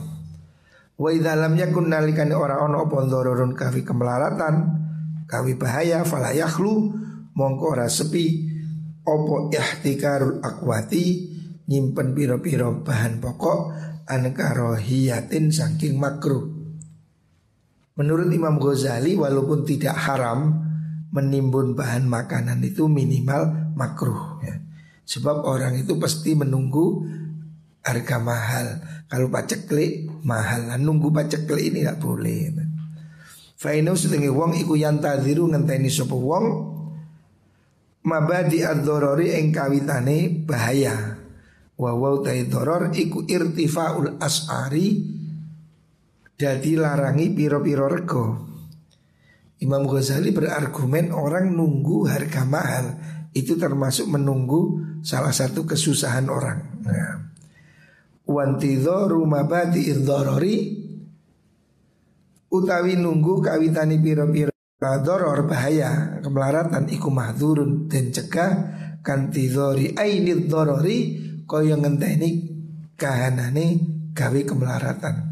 Wa 0.97 1.11
dalamnya 1.13 1.69
kun 1.71 1.93
nalikane 1.93 2.33
ora 2.33 2.63
ono 2.63 2.89
apa 2.89 3.05
dororun 3.05 3.53
kawi 3.53 3.85
kemelaratan 3.85 4.55
kawi 5.29 5.57
bahaya 5.57 6.05
falayahlu 6.05 6.73
mongko 7.37 7.65
ora 7.77 7.89
sepi 7.89 8.49
opo 9.03 9.51
ihtikarul 9.51 10.41
akwati 10.41 11.33
nyimpen 11.69 12.13
piro-piro 12.13 12.85
bahan 12.85 13.19
pokok 13.19 13.61
ankaro 14.09 14.79
hiyatin 14.79 15.53
saking 15.53 16.01
makruh. 16.01 16.62
Menurut 17.93 18.33
Imam 18.33 18.57
Ghazali 18.57 19.13
walaupun 19.17 19.69
tidak 19.69 19.93
haram 19.97 20.65
menimbun 21.13 21.77
bahan 21.77 22.09
makanan 22.09 22.65
itu 22.65 22.89
minimal 22.89 23.73
makruh 23.77 24.41
ya. 24.41 24.57
Sebab 25.05 25.45
orang 25.45 25.77
itu 25.77 26.01
pasti 26.01 26.33
menunggu 26.33 27.05
harga 27.85 28.17
mahal. 28.17 28.67
Kalau 29.13 29.29
paceklik 29.29 30.09
mahal, 30.25 30.73
nunggu 30.81 31.13
paceklik 31.13 31.69
ini 31.69 31.85
nggak 31.85 32.01
boleh. 32.01 32.49
Fainu 33.61 33.93
setengah 33.93 34.33
wong 34.33 34.57
iku 34.57 34.73
yantadiru 34.75 35.53
ngenteni 35.53 35.93
sopo 35.93 36.17
wong 36.17 36.47
mabadi 38.09 38.65
ad-dorori 38.65 39.37
ing 39.37 39.53
kawitane 39.53 40.49
bahaya. 40.49 41.21
Wa 41.77 41.93
wa 41.99 42.23
doror 42.25 42.95
iku 42.95 43.27
irtifaul 43.27 44.17
as'ari 44.23 44.87
dadi 46.43 46.75
larangi 46.75 47.31
piro-piro 47.31 47.87
rego. 47.87 48.51
Imam 49.63 49.87
Ghazali 49.87 50.35
berargumen 50.35 51.15
orang 51.15 51.55
nunggu 51.55 52.11
harga 52.11 52.43
mahal 52.43 52.99
itu 53.31 53.55
termasuk 53.55 54.11
menunggu 54.11 54.83
salah 55.07 55.31
satu 55.31 55.63
kesusahan 55.63 56.27
orang. 56.27 56.83
Nah. 56.83 57.31
Wantidhoru 58.27 59.23
mabadi 59.23 59.87
idhorori 59.87 60.57
utawi 62.51 62.99
nunggu 62.99 63.39
kawitani 63.39 64.03
piro-piro 64.03 64.51
Doror 64.83 65.47
bahaya 65.47 66.19
kemelaratan 66.27 66.91
iku 66.91 67.07
mahdzurun 67.07 67.87
dan 67.87 68.11
cegah 68.11 68.51
kanti 68.99 69.47
dori 69.47 69.95
ainid 69.95 70.51
dorori 70.51 71.23
kaya 71.47 71.79
ngenteni 71.79 72.51
kahanane 72.99 73.67
gawe 74.11 74.41
kemelaratan. 74.43 75.32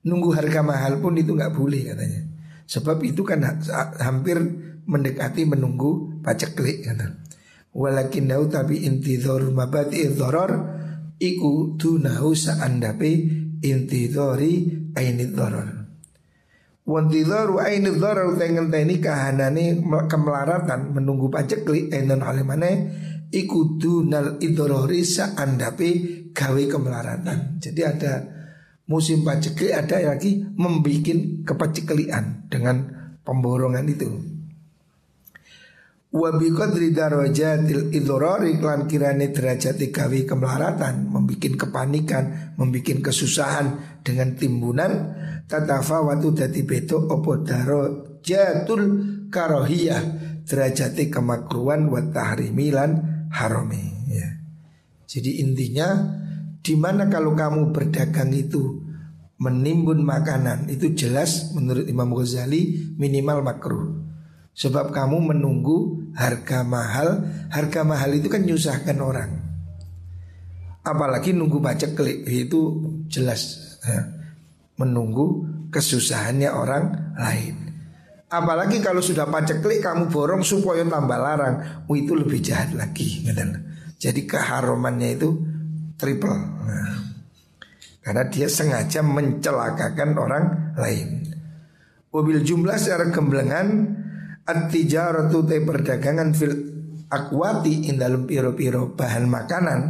Nunggu 0.00 0.32
harga 0.32 0.64
mahal 0.64 1.00
pun 1.02 1.16
itu 1.20 1.36
nggak 1.36 1.52
boleh 1.52 1.92
katanya. 1.92 2.22
Sebab 2.64 3.02
itu 3.04 3.20
kan 3.26 3.42
hampir 4.00 4.40
mendekati 4.86 5.44
menunggu 5.44 6.22
paceklik 6.24 6.86
kata. 6.86 7.20
Walakin 7.70 8.30
dau 8.30 8.48
tapi 8.50 8.82
inti 8.86 9.20
dor 9.20 9.52
mabati 9.54 10.06
doror 10.10 10.52
iku 11.20 11.76
tunahu 11.76 12.32
saandape 12.32 13.12
inti 13.60 14.10
dori 14.10 14.66
ainid 14.96 15.36
doror. 15.36 15.80
Wantidaru 16.90 17.62
aini 17.62 17.94
dharar 17.94 18.34
tengen-teni 18.34 18.98
kahanane 18.98 19.78
kemelaratan 20.10 20.90
menunggu 20.90 21.30
pacekli 21.30 21.86
enon 21.94 22.24
alemane 22.24 22.70
iku 23.30 23.78
dunal 23.78 24.42
idorori 24.42 25.06
saandape 25.06 25.90
gawe 26.34 26.62
kemelaratan. 26.66 27.62
Jadi 27.62 27.80
ada 27.86 28.12
musim 28.90 29.22
pacekli 29.22 29.70
ada 29.70 30.02
lagi 30.02 30.42
membikin 30.42 31.46
kepaceklian 31.46 32.50
dengan 32.50 32.90
pemborongan 33.22 33.86
itu. 33.86 34.10
Wa 36.10 36.34
bi 36.34 36.50
qadri 36.50 36.90
darajatil 36.90 37.94
idhrari 37.94 38.58
klan 38.58 38.90
kirane 38.90 39.30
derajat 39.30 39.78
kemelaratan, 40.26 41.06
membikin 41.06 41.54
kepanikan, 41.54 42.58
membikin 42.58 42.98
kesusahan 42.98 44.02
dengan 44.02 44.34
timbunan 44.34 45.14
tatafawatu 45.46 46.34
dadi 46.34 46.66
beda 46.66 47.06
apa 47.14 47.32
darajatul 47.46 48.82
karohiyah 49.30 50.02
derajat 50.42 50.98
kemakruhan 51.14 51.86
wa 51.86 52.02
tahrimilan 52.10 52.90
harami 53.30 54.10
ya. 54.10 54.26
Jadi 55.06 55.46
intinya 55.46 55.94
di 56.58 56.74
mana 56.74 57.06
kalau 57.06 57.38
kamu 57.38 57.70
berdagang 57.70 58.34
itu 58.34 58.79
menimbun 59.40 60.04
makanan 60.04 60.68
itu 60.68 60.92
jelas 60.92 61.50
menurut 61.56 61.88
Imam 61.88 62.12
Ghazali 62.12 62.92
minimal 63.00 63.40
makruh. 63.40 63.88
Sebab 64.52 64.92
kamu 64.92 65.32
menunggu 65.32 66.12
harga 66.12 66.60
mahal, 66.60 67.24
harga 67.48 67.80
mahal 67.80 68.12
itu 68.12 68.28
kan 68.28 68.44
nyusahkan 68.44 68.98
orang. 69.00 69.30
Apalagi 70.84 71.32
nunggu 71.32 71.56
baca 71.64 71.96
klik 71.96 72.28
itu 72.28 72.84
jelas 73.08 73.56
ya, 73.80 74.04
menunggu 74.76 75.48
kesusahannya 75.72 76.50
orang 76.52 77.16
lain. 77.16 77.56
Apalagi 78.30 78.78
kalau 78.84 79.00
sudah 79.00 79.26
paceklik 79.26 79.80
kamu 79.80 80.12
borong 80.12 80.44
supaya 80.44 80.84
tambah 80.86 81.18
larang, 81.18 81.84
oh, 81.88 81.96
itu 81.96 82.14
lebih 82.14 82.38
jahat 82.44 82.70
lagi. 82.76 83.26
Jadi 83.98 84.22
keharumannya 84.22 85.18
itu 85.18 85.28
triple. 85.98 86.38
Nah, 86.38 87.09
karena 88.00 88.28
dia 88.28 88.48
sengaja 88.48 89.04
mencelakakan 89.04 90.10
orang 90.16 90.44
lain. 90.76 91.28
Mobil 92.10 92.42
jumlah 92.42 92.74
secara 92.74 93.12
gemblengan 93.12 94.00
At-tijaratu 94.50 95.46
perdagangan 95.46 96.34
fil 96.34 96.54
akwati 97.06 97.86
in 97.86 98.02
dalam 98.02 98.26
piro-piro 98.26 98.98
bahan 98.98 99.30
makanan. 99.30 99.80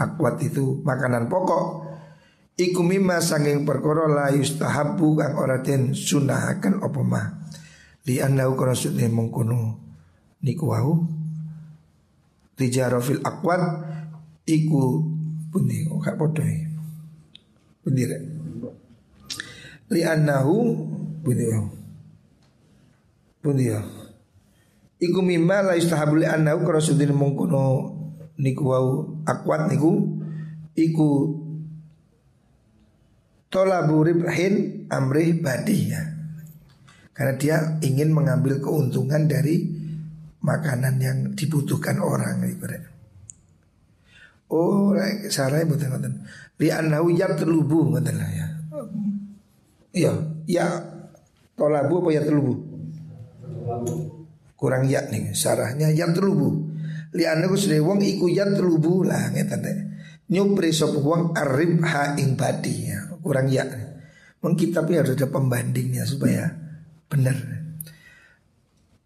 Akwat 0.00 0.40
itu 0.40 0.80
makanan 0.80 1.28
pokok. 1.28 1.84
Iku 2.56 2.80
mimma 2.80 3.20
sanging 3.20 3.68
perkara 3.68 4.08
la 4.08 4.26
yustahabu 4.32 5.20
kang 5.20 5.36
ora 5.36 5.60
den 5.60 5.92
sunahaken 5.92 6.80
apa 6.80 7.00
mah 7.04 7.26
li 8.08 8.16
annau 8.16 8.56
kana 8.56 8.72
sune 8.72 9.04
mengkono. 9.12 9.84
Niku 10.40 10.64
wau. 10.64 11.04
Tijaro 12.56 13.04
fil 13.04 13.20
akwat 13.20 13.60
iku 14.48 15.04
pundi 15.52 15.84
kok 15.84 16.00
gak 16.00 16.16
padha 16.16 16.44
e. 16.48 16.65
pundi 17.86 18.02
rek 18.02 18.22
li 19.94 20.02
annahu 20.02 20.74
pundi 21.22 21.46
pundi 23.38 23.70
ya? 23.70 23.78
Iku 24.96 25.22
mimma 25.22 25.70
la 25.70 25.78
yustahabu 25.78 26.18
li 26.18 26.26
annahu 26.26 26.66
kana 26.66 26.82
sune 26.82 27.06
mengkono 27.14 27.94
niku 28.42 28.64
wau 28.66 29.22
akwat 29.22 29.70
niku 29.70 30.18
iku 30.74 31.10
Tolabu 33.46 34.02
ribhin 34.02 34.84
amrih 34.90 35.38
badiyah 35.38 36.02
Karena 37.14 37.32
dia 37.38 37.56
ingin 37.80 38.10
mengambil 38.10 38.58
keuntungan 38.58 39.30
dari 39.30 39.64
makanan 40.42 41.00
yang 41.00 41.18
dibutuhkan 41.32 42.02
orang 42.02 42.44
ibarat. 42.44 42.95
Oh, 44.46 44.94
sarai 45.26 45.66
betul 45.66 45.90
betul. 45.90 46.22
Li 46.62 46.68
annahu 46.70 47.10
terlubu 47.16 47.90
ngoten 47.90 48.14
lah 48.14 48.30
ya. 48.30 48.46
Iya, 49.96 50.12
ya 50.46 50.66
tolabu 51.58 52.04
apa 52.04 52.08
ya 52.14 52.22
terlubu? 52.22 52.54
Kurang 54.56 54.86
ya 54.86 55.04
nih, 55.10 55.34
sarahnya 55.34 55.90
ya 55.90 56.06
terlubu. 56.14 56.70
Li 57.16 57.24
annahu 57.26 57.58
sudah 57.58 57.80
wong 57.82 58.00
iku 58.04 58.30
ya 58.30 58.46
terlubu 58.46 59.02
lah 59.02 59.34
ngeten 59.34 59.60
deh. 59.64 59.78
Nyupri 60.26 60.74
sop 60.74 60.98
wong 61.00 61.38
arib 61.38 61.82
ha 61.86 62.18
ing 62.18 62.34
badi 62.34 62.90
ya 62.90 62.98
kurang 63.22 63.50
ya. 63.50 63.66
Mengkitabnya 64.42 65.02
harus 65.02 65.18
ada 65.18 65.26
pembandingnya 65.26 66.06
supaya 66.06 66.50
benar. 67.10 67.34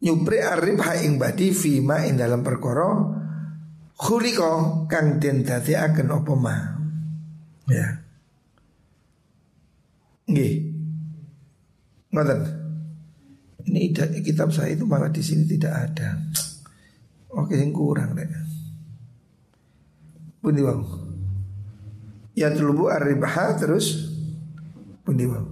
Nyupri 0.00 0.40
arif 0.40 0.81
haing 0.81 1.20
badi 1.20 1.53
fima 1.53 2.05
ing 2.09 2.16
dalam 2.16 2.40
perkoro 2.40 3.20
Khuliko 4.01 4.89
kang 4.89 5.21
den 5.21 5.45
akan 5.45 6.09
opoma 6.09 6.57
Ya. 7.71 8.03
Nggih. 10.27 10.55
Ngoten. 12.11 12.41
Ini 13.71 13.95
kitab 14.27 14.51
saya 14.51 14.75
itu 14.75 14.83
malah 14.83 15.13
di 15.13 15.23
sini 15.23 15.47
tidak 15.47 15.75
ada. 15.87 16.19
Oke 17.31 17.55
yang 17.55 17.71
kurang 17.71 18.19
deh 18.19 18.27
Pundi 20.43 20.67
bang? 20.67 20.83
Ya 22.35 22.51
telubu 22.51 22.91
arribha 22.91 23.55
terus? 23.55 24.11
Pundi 25.07 25.31
bang? 25.31 25.47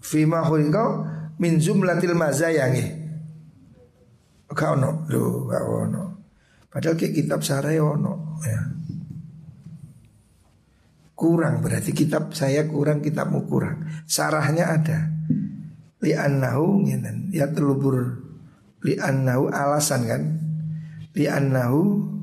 Fima 0.00 0.40
khulika 0.46 0.84
min 1.36 1.60
jumlatil 1.60 2.16
mazaya 2.16 2.72
nggih. 2.72 3.03
Gak 4.54 4.70
ono, 4.78 5.04
lho, 5.10 5.50
gak 5.50 5.64
ono. 5.66 6.04
Padahal 6.70 6.94
kayak 6.94 7.14
kitab 7.14 7.40
sarai 7.42 7.78
ono 7.82 8.38
ya. 8.46 8.60
Kurang 11.14 11.62
berarti 11.62 11.94
kitab 11.94 12.34
saya 12.34 12.66
kurang, 12.66 13.02
kitabmu 13.02 13.46
kurang. 13.46 13.86
Sarahnya 14.06 14.74
ada. 14.74 14.98
Li 16.02 16.10
annahu 16.14 16.82
ya 17.30 17.50
telubur 17.50 18.22
li 18.82 18.98
annahu 18.98 19.50
alasan 19.50 20.02
kan. 20.06 20.22
Li 21.14 21.30
annahu 21.30 22.14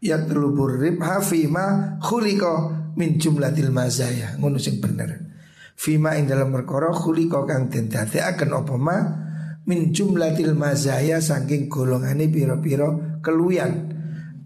yatlubur 0.00 0.80
ribha 0.80 1.20
fima 1.20 1.96
khuliqa 2.00 2.72
min 2.96 3.20
jumlatil 3.20 3.68
mazaya 3.68 4.34
ngono 4.40 4.56
sing 4.56 4.80
bener 4.80 5.28
fima 5.76 6.16
ing 6.16 6.24
dalam 6.24 6.48
perkara 6.50 6.88
khuliqa 6.90 7.44
kang 7.44 7.68
den 7.68 7.92
akan 7.92 8.50
apa 8.64 8.74
ma 8.80 8.96
min 9.68 9.92
jumlatil 9.92 10.56
mazaya 10.56 11.20
saking 11.20 11.68
golongane 11.68 12.30
pira-pira 12.32 13.20
keluyan 13.20 13.92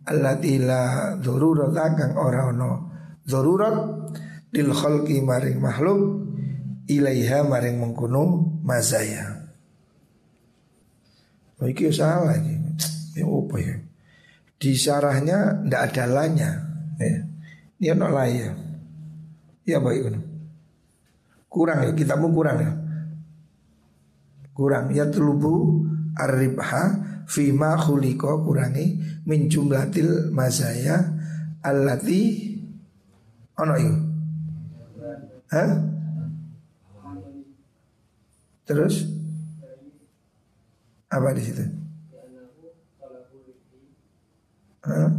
allati 0.04 0.58
la 0.58 1.14
dzarurata 1.16 1.84
kang 1.94 2.14
ora 2.18 2.50
ono 2.50 2.70
darurat 3.22 3.76
lil 4.50 4.70
khalqi 4.74 5.22
maring 5.22 5.58
makhluk 5.62 6.00
ilaiha 6.90 7.46
maring 7.46 7.78
mengkono 7.80 8.58
mazaya 8.66 9.44
Oh, 11.62 11.70
iki 11.70 11.86
salah 11.94 12.34
iki. 12.34 12.60
Ya 13.14 13.30
apa 13.30 13.56
ya? 13.62 13.78
Di 14.58 14.74
syarahnya 14.74 15.62
tidak 15.62 15.82
ada 15.86 16.04
lanya 16.10 16.50
ya. 16.98 17.22
Ini 17.78 17.94
ono 17.94 18.10
ya 18.26 18.50
Ya 19.62 19.78
baik 19.78 20.18
Kurang 21.46 21.78
ya, 21.86 21.90
kitabmu 21.94 22.34
kurang 22.34 22.58
ya 22.58 22.83
Kurang 24.54 24.94
ya 24.94 25.10
telubu 25.10 25.82
Arribha 26.14 27.02
Fima 27.26 27.74
khuliko 27.74 28.46
kurangi 28.46 29.02
Min 29.26 29.50
jumlatil 29.50 30.30
mazaya 30.30 31.02
Allati 31.60 32.54
Ono 33.58 33.74
itu 33.74 33.94
Hah? 35.50 35.70
Terus 38.64 38.94
Apa 41.10 41.30
di 41.34 41.42
situ? 41.46 41.62
Hah? 44.82 45.10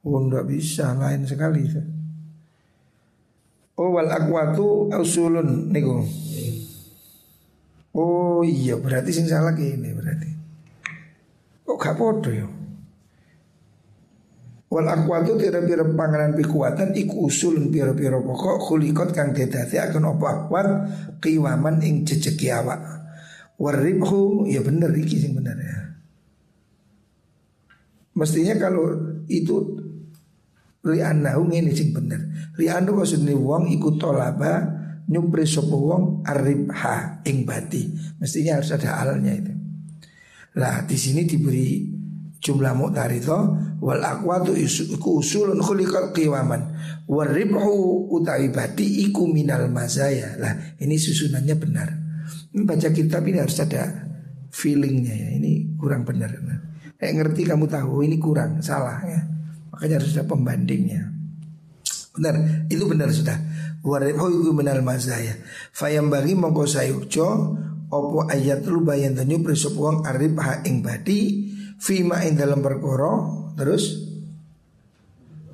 Oh 0.00 0.16
enggak 0.16 0.48
bisa 0.48 0.96
lain 0.96 1.28
sekali 1.28 1.64
Oh 3.80 3.96
wal 3.96 4.12
akwatu 4.12 4.92
usulun 4.92 5.72
niku. 5.72 6.04
Oh 7.90 8.46
iya 8.46 8.78
berarti 8.78 9.10
sing 9.10 9.26
salah 9.26 9.54
ini 9.58 9.90
berarti. 9.90 10.30
Kok 11.66 11.78
gak 11.78 11.96
podo 11.98 12.30
ya? 12.30 12.46
Wal 14.70 14.86
akwatu 14.86 15.34
tira-tira 15.34 15.82
panganan 15.82 16.38
pikuatan 16.38 16.94
iku 16.94 17.26
usulun 17.26 17.74
pira-pira 17.74 18.22
pokok 18.22 18.70
kulikot 18.70 19.10
kang 19.10 19.34
dedati 19.34 19.82
akan 19.82 20.14
opo 20.14 20.30
akwat 20.30 20.66
kiwaman 21.18 21.82
ing 21.82 22.06
jejeki 22.06 22.54
awak. 22.54 22.78
Waribhu 23.58 24.46
ya 24.46 24.62
bener 24.62 24.94
iki 24.94 25.18
sing 25.18 25.34
bener 25.34 25.58
ya. 25.58 25.78
Mestinya 28.14 28.54
kalau 28.62 28.94
itu 29.26 29.74
li'annahu 30.86 31.50
ini 31.50 31.74
sing 31.74 31.90
bener. 31.90 32.30
Li'annahu 32.54 33.02
maksudnya 33.02 33.34
wong 33.34 33.74
ikut 33.74 33.98
tolaba 33.98 34.70
nyupri 35.08 35.48
sopo 35.48 35.76
wong 35.78 36.04
aribha 36.26 37.24
ing 37.24 37.48
bati. 37.48 37.88
Mestinya 38.20 38.60
harus 38.60 38.74
ada 38.74 39.00
alnya 39.00 39.32
itu. 39.32 39.54
Lah 40.58 40.84
di 40.84 40.98
sini 40.98 41.24
diberi 41.24 41.86
jumlah 42.40 42.72
mu'tarito 42.72 43.38
wal 43.84 44.02
akwatu 44.02 44.56
iku 44.56 45.20
usulun 45.20 45.60
khuliqal 45.60 46.10
qiwaman 46.16 46.74
waribhu 47.06 48.08
utawi 48.10 48.50
bati 48.50 49.06
iku 49.08 49.24
minal 49.30 49.70
mazaya. 49.70 50.36
Lah 50.36 50.76
ini 50.82 50.98
susunannya 50.98 51.56
benar. 51.56 51.88
Baca 52.50 52.88
kitab 52.90 53.22
ini 53.30 53.38
harus 53.38 53.62
ada 53.62 54.10
feelingnya 54.50 55.14
ya. 55.14 55.28
Ini 55.38 55.78
kurang 55.78 56.02
benar. 56.02 56.34
Nah. 56.42 56.70
Kayak 57.00 57.14
ngerti 57.16 57.48
kamu 57.48 57.64
tahu 57.64 58.04
ini 58.04 58.20
kurang, 58.20 58.60
salah 58.60 59.00
ya. 59.08 59.24
Makanya 59.72 60.04
harus 60.04 60.12
ada 60.12 60.28
pembandingnya. 60.28 61.08
Benar, 62.12 62.66
itu 62.68 62.84
benar 62.84 63.08
sudah. 63.08 63.40
Warihu 63.80 64.52
minal 64.52 64.84
mazaya. 64.84 65.36
Fayam 65.72 66.12
bagi 66.12 66.36
mongko 66.36 66.68
sayukjo 66.68 67.28
opo 67.90 68.28
ayat 68.30 68.62
lu 68.68 68.86
bayan 68.86 69.18
tanyu 69.18 69.42
prisup 69.42 69.74
wong 69.74 70.06
ha 70.06 70.62
ing 70.62 70.84
badi 70.84 71.50
fima 71.80 72.22
ing 72.22 72.38
dalam 72.38 72.62
perkoro 72.62 73.50
terus 73.58 74.10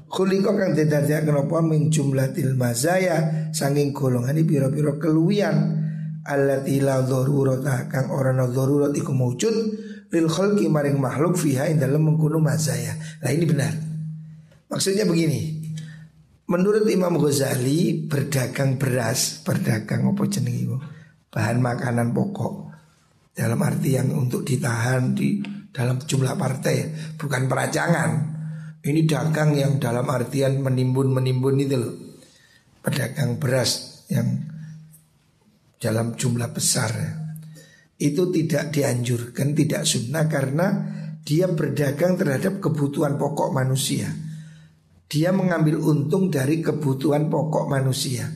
Khuliqa 0.06 0.54
kang 0.54 0.72
dadadake 0.72 1.28
kenapa 1.28 1.60
min 1.66 1.90
jumlatil 1.90 2.54
mazaya 2.54 3.50
sanging 3.50 3.90
golongan 3.90 4.38
pira-pira 4.46 4.96
keluwian 5.02 5.82
allati 6.22 6.78
la 6.78 7.02
darurata 7.02 7.90
kang 7.90 8.14
ora 8.14 8.30
ana 8.30 8.46
iku 8.94 9.12
maujud 9.12 9.56
lil 10.14 10.26
khalqi 10.30 10.70
maring 10.70 11.02
makhluk 11.02 11.34
fiha 11.34 11.68
ing 11.68 11.82
dalem 11.82 12.06
mengkono 12.06 12.38
mazaya. 12.38 12.94
Nah 13.20 13.30
ini 13.34 13.44
benar. 13.44 13.74
Maksudnya 14.70 15.04
begini. 15.04 15.55
Menurut 16.46 16.86
Imam 16.86 17.18
Ghazali 17.18 18.06
berdagang 18.06 18.78
beras, 18.78 19.42
berdagang 19.42 20.06
apa 20.06 20.30
jenenge 20.30 20.78
bahan 21.26 21.58
makanan 21.58 22.14
pokok 22.14 22.54
dalam 23.34 23.58
arti 23.66 23.98
yang 23.98 24.14
untuk 24.14 24.46
ditahan 24.46 25.10
di 25.10 25.42
dalam 25.74 25.98
jumlah 25.98 26.38
partai 26.38 26.76
bukan 27.18 27.50
peracangan. 27.50 28.10
Ini 28.86 29.02
dagang 29.02 29.58
yang 29.58 29.82
dalam 29.82 30.06
artian 30.06 30.62
menimbun-menimbun 30.62 31.56
itu 31.58 31.74
loh. 31.74 31.94
Pedagang 32.78 33.42
beras 33.42 34.06
yang 34.06 34.46
dalam 35.82 36.14
jumlah 36.14 36.54
besar. 36.54 36.94
Itu 37.98 38.30
tidak 38.30 38.70
dianjurkan, 38.70 39.58
tidak 39.58 39.82
sunnah 39.82 40.30
karena 40.30 40.66
dia 41.26 41.50
berdagang 41.50 42.14
terhadap 42.14 42.62
kebutuhan 42.62 43.18
pokok 43.18 43.50
manusia. 43.50 44.06
Dia 45.06 45.30
mengambil 45.30 45.78
untung 45.78 46.28
dari 46.28 46.58
kebutuhan 46.58 47.30
pokok 47.30 47.70
manusia. 47.70 48.26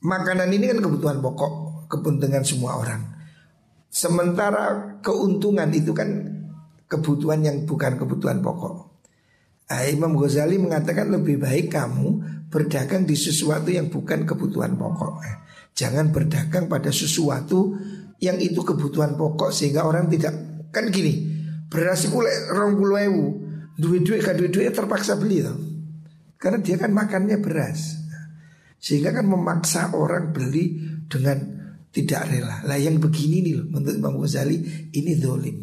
Makanan 0.00 0.48
ini 0.52 0.72
kan 0.72 0.80
kebutuhan 0.80 1.20
pokok, 1.20 1.52
kepentingan 1.92 2.44
semua 2.44 2.80
orang. 2.80 3.02
Sementara 3.92 4.96
keuntungan 5.04 5.68
itu 5.72 5.92
kan 5.92 6.08
kebutuhan 6.88 7.44
yang 7.44 7.68
bukan 7.68 8.00
kebutuhan 8.00 8.40
pokok. 8.40 8.96
Nah, 9.66 9.82
Imam 9.90 10.14
Ghazali 10.14 10.56
mengatakan 10.62 11.10
lebih 11.10 11.42
baik 11.42 11.74
kamu 11.74 12.22
berdagang 12.48 13.02
di 13.02 13.18
sesuatu 13.18 13.68
yang 13.68 13.90
bukan 13.90 14.22
kebutuhan 14.24 14.78
pokok. 14.78 15.20
Jangan 15.76 16.08
berdagang 16.08 16.72
pada 16.72 16.88
sesuatu 16.88 17.76
yang 18.22 18.40
itu 18.40 18.64
kebutuhan 18.64 19.12
pokok 19.18 19.52
sehingga 19.52 19.84
orang 19.84 20.08
tidak 20.08 20.32
kan 20.72 20.88
gini 20.88 21.36
beras 21.68 22.08
itu 22.08 22.16
rong 22.52 22.80
duit 23.76 24.02
duit 24.02 24.20
kan 24.24 24.36
duit 24.36 24.52
duit 24.52 24.72
terpaksa 24.72 25.16
beli 25.20 25.44
loh 25.44 25.56
karena 26.36 26.60
dia 26.60 26.76
kan 26.76 26.92
makannya 26.92 27.40
beras 27.40 28.00
sehingga 28.80 29.12
kan 29.12 29.24
memaksa 29.28 29.92
orang 29.96 30.32
beli 30.32 30.76
dengan 31.08 31.38
tidak 31.92 32.28
rela 32.28 32.60
lah 32.64 32.76
yang 32.76 33.00
begini 33.00 33.40
nih 33.40 33.54
loh 33.60 33.66
menurut 33.72 33.96
Imam 33.96 34.16
Ghazali 34.20 34.56
ini 34.92 35.12
dolim 35.16 35.56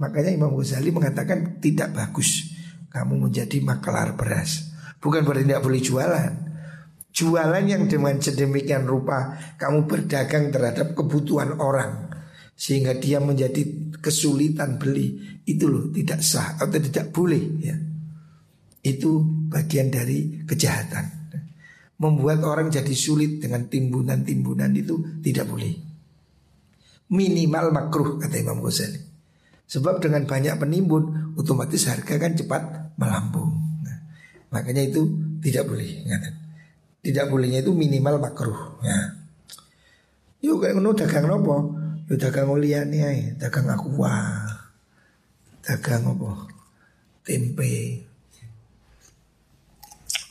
makanya 0.00 0.32
Imam 0.32 0.52
Ghazali 0.56 0.88
mengatakan 0.92 1.60
tidak 1.60 1.92
bagus 1.92 2.52
kamu 2.92 3.28
menjadi 3.28 3.58
makelar 3.64 4.14
beras. 4.14 4.68
Bukan 5.00 5.24
berarti 5.24 5.48
tidak 5.48 5.64
boleh 5.64 5.80
jualan. 5.80 6.32
Jualan 7.12 7.64
yang 7.64 7.88
dengan 7.88 8.20
sedemikian 8.20 8.84
rupa 8.84 9.36
kamu 9.56 9.88
berdagang 9.88 10.52
terhadap 10.52 10.96
kebutuhan 10.96 11.56
orang 11.60 12.08
sehingga 12.56 12.96
dia 12.96 13.20
menjadi 13.20 13.91
kesulitan 14.02 14.82
beli 14.82 15.38
itu 15.46 15.70
loh 15.70 15.86
tidak 15.94 16.20
sah 16.26 16.58
atau 16.58 16.74
tidak 16.82 17.14
boleh 17.14 17.44
ya. 17.62 17.76
Itu 18.82 19.22
bagian 19.46 19.94
dari 19.94 20.42
kejahatan. 20.42 21.22
Membuat 22.02 22.42
orang 22.42 22.66
jadi 22.66 22.90
sulit 22.98 23.38
dengan 23.38 23.70
timbunan-timbunan 23.70 24.74
itu 24.74 25.22
tidak 25.22 25.46
boleh. 25.46 25.70
Minimal 27.14 27.70
makruh 27.70 28.18
kata 28.18 28.42
Imam 28.42 28.58
Ghazali. 28.58 28.98
Sebab 29.70 30.02
dengan 30.02 30.26
banyak 30.26 30.58
penimbun 30.58 31.32
otomatis 31.38 31.86
harga 31.86 32.18
kan 32.18 32.34
cepat 32.34 32.92
melambung. 32.98 33.54
Nah, 33.86 33.98
makanya 34.50 34.82
itu 34.82 35.06
tidak 35.38 35.70
boleh. 35.70 36.02
Tidak 36.98 37.24
bolehnya 37.30 37.62
itu 37.62 37.70
minimal 37.70 38.18
makruh. 38.18 38.82
Ya. 38.82 38.98
Yuk 40.42 40.66
kayak 40.66 40.74
ngono 40.74 40.90
dagang 40.98 41.30
nopo? 41.30 41.81
Yuk 42.10 42.18
dagang 42.18 42.50
oliane 42.50 42.98
ae, 43.06 43.22
dagang 43.38 43.70
aqua. 43.70 44.18
Dagang 45.62 46.02
apa? 46.10 46.50
Tempe. 47.22 48.02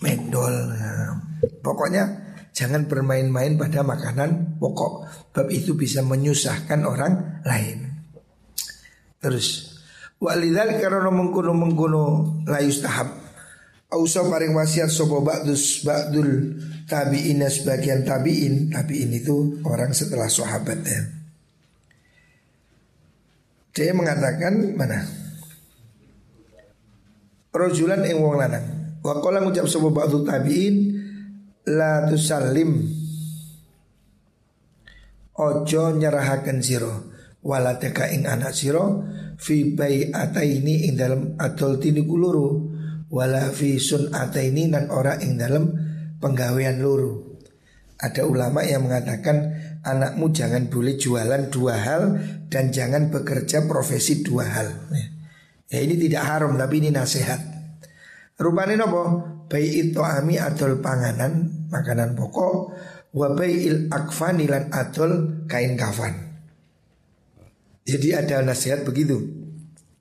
Mendol. 0.03 0.55
Ya. 0.75 1.15
Pokoknya 1.63 2.03
jangan 2.51 2.89
bermain-main 2.91 3.55
pada 3.55 3.85
makanan 3.85 4.59
pokok. 4.59 5.07
Bab 5.31 5.47
itu 5.47 5.77
bisa 5.79 6.03
menyusahkan 6.03 6.83
orang 6.83 7.39
lain. 7.47 7.87
Terus 9.21 9.71
Walidal 10.21 10.77
karena 10.77 11.09
mengkuno 11.09 11.49
mengkuno 11.57 12.03
layus 12.45 12.85
tahap. 12.85 13.09
Ausa 13.91 14.23
paring 14.23 14.55
wasiat 14.55 14.87
sopo 14.87 15.19
ba'dus 15.19 15.83
ba'dul 15.83 16.55
tabi'in 16.87 17.43
sebagian 17.43 18.07
tabi'in 18.07 18.71
Tabi'in 18.71 19.11
itu 19.11 19.59
orang 19.67 19.91
setelah 19.91 20.31
sahabat 20.31 20.79
ya 20.87 21.20
Dia 23.71 23.95
mengatakan 23.95 24.75
mana? 24.75 24.99
Rojulan 27.51 28.03
ing 28.03 28.19
wong 28.19 28.35
lanang. 28.39 28.99
Wa 29.03 29.17
qala 29.19 29.41
ngucap 29.43 29.67
sopo 29.67 29.91
ba'dul 29.91 30.27
tabi'in 30.27 30.75
La 31.71 32.03
tusallim. 32.09 32.71
Ojo 35.41 35.83
nyerahaken 35.95 36.59
siro 36.61 36.93
Waladaka 37.41 38.13
ing 38.13 38.29
anak 38.29 38.53
siro 38.53 39.01
fi 39.41 39.73
bay 39.73 40.13
ataini 40.13 40.85
ing 40.85 40.93
dalam 40.93 41.33
adol 41.41 41.81
tini 41.81 42.05
kuluru 42.05 42.69
wala 43.09 43.49
fi 43.49 43.81
ataini 44.13 44.69
nan 44.69 44.93
ora 44.93 45.17
ing 45.17 45.41
dalam 45.41 45.73
penggawean 46.21 46.77
luru. 46.77 47.30
Ada 48.01 48.25
ulama 48.25 48.65
yang 48.65 48.89
mengatakan 48.89 49.53
anakmu 49.85 50.33
jangan 50.33 50.73
boleh 50.73 50.97
jualan 50.97 51.53
dua 51.53 51.77
hal 51.77 52.03
dan 52.49 52.73
jangan 52.73 53.13
bekerja 53.13 53.69
profesi 53.69 54.25
dua 54.25 54.49
hal. 54.49 54.67
Ya 55.69 55.79
ini 55.85 56.01
tidak 56.01 56.25
haram 56.25 56.57
tapi 56.57 56.81
ini 56.81 56.89
nasihat. 56.89 57.37
Rupanya 58.41 58.81
nopo? 58.81 59.03
Bayi 59.45 59.91
itu 59.91 60.01
ami 60.01 60.41
adol 60.41 60.81
panganan 60.81 61.67
makanan 61.69 62.17
pokok 62.17 62.73
wabai 63.13 63.67
il 63.69 63.77
akfanilan 63.91 64.73
adol 64.73 65.45
kain 65.45 65.77
kafan. 65.77 66.15
Jadi 67.85 68.17
ada 68.17 68.41
nasihat 68.41 68.81
begitu. 68.81 69.19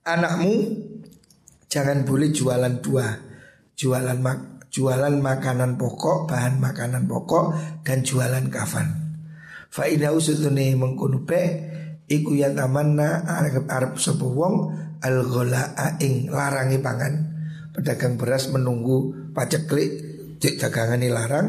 Anakmu 0.01 0.81
jangan 1.69 2.01
boleh 2.01 2.33
jualan 2.33 2.81
dua, 2.81 3.19
jualan 3.77 4.17
mak 4.17 4.60
jualan 4.71 5.19
makanan 5.19 5.75
pokok, 5.75 6.31
bahan 6.31 6.57
makanan 6.63 7.03
pokok 7.05 7.53
dan 7.83 8.07
jualan 8.07 8.47
kafan. 8.47 8.87
Fa 9.67 9.87
inna 9.87 10.15
usutune 10.15 10.75
mengkono 10.79 11.27
pe 11.27 11.43
iku 12.07 12.35
ya 12.35 12.51
tamanna 12.51 13.23
arep 13.27 13.67
arep 13.67 13.99
sapa 13.99 14.23
wong 14.23 14.55
al 15.03 15.27
ing 15.99 16.31
larangi 16.31 16.79
pangan. 16.79 17.13
Pedagang 17.71 18.19
beras 18.19 18.51
menunggu 18.51 19.31
paceklik 19.31 19.91
cek 20.39 20.59
dagangane 20.59 21.07
larang. 21.07 21.47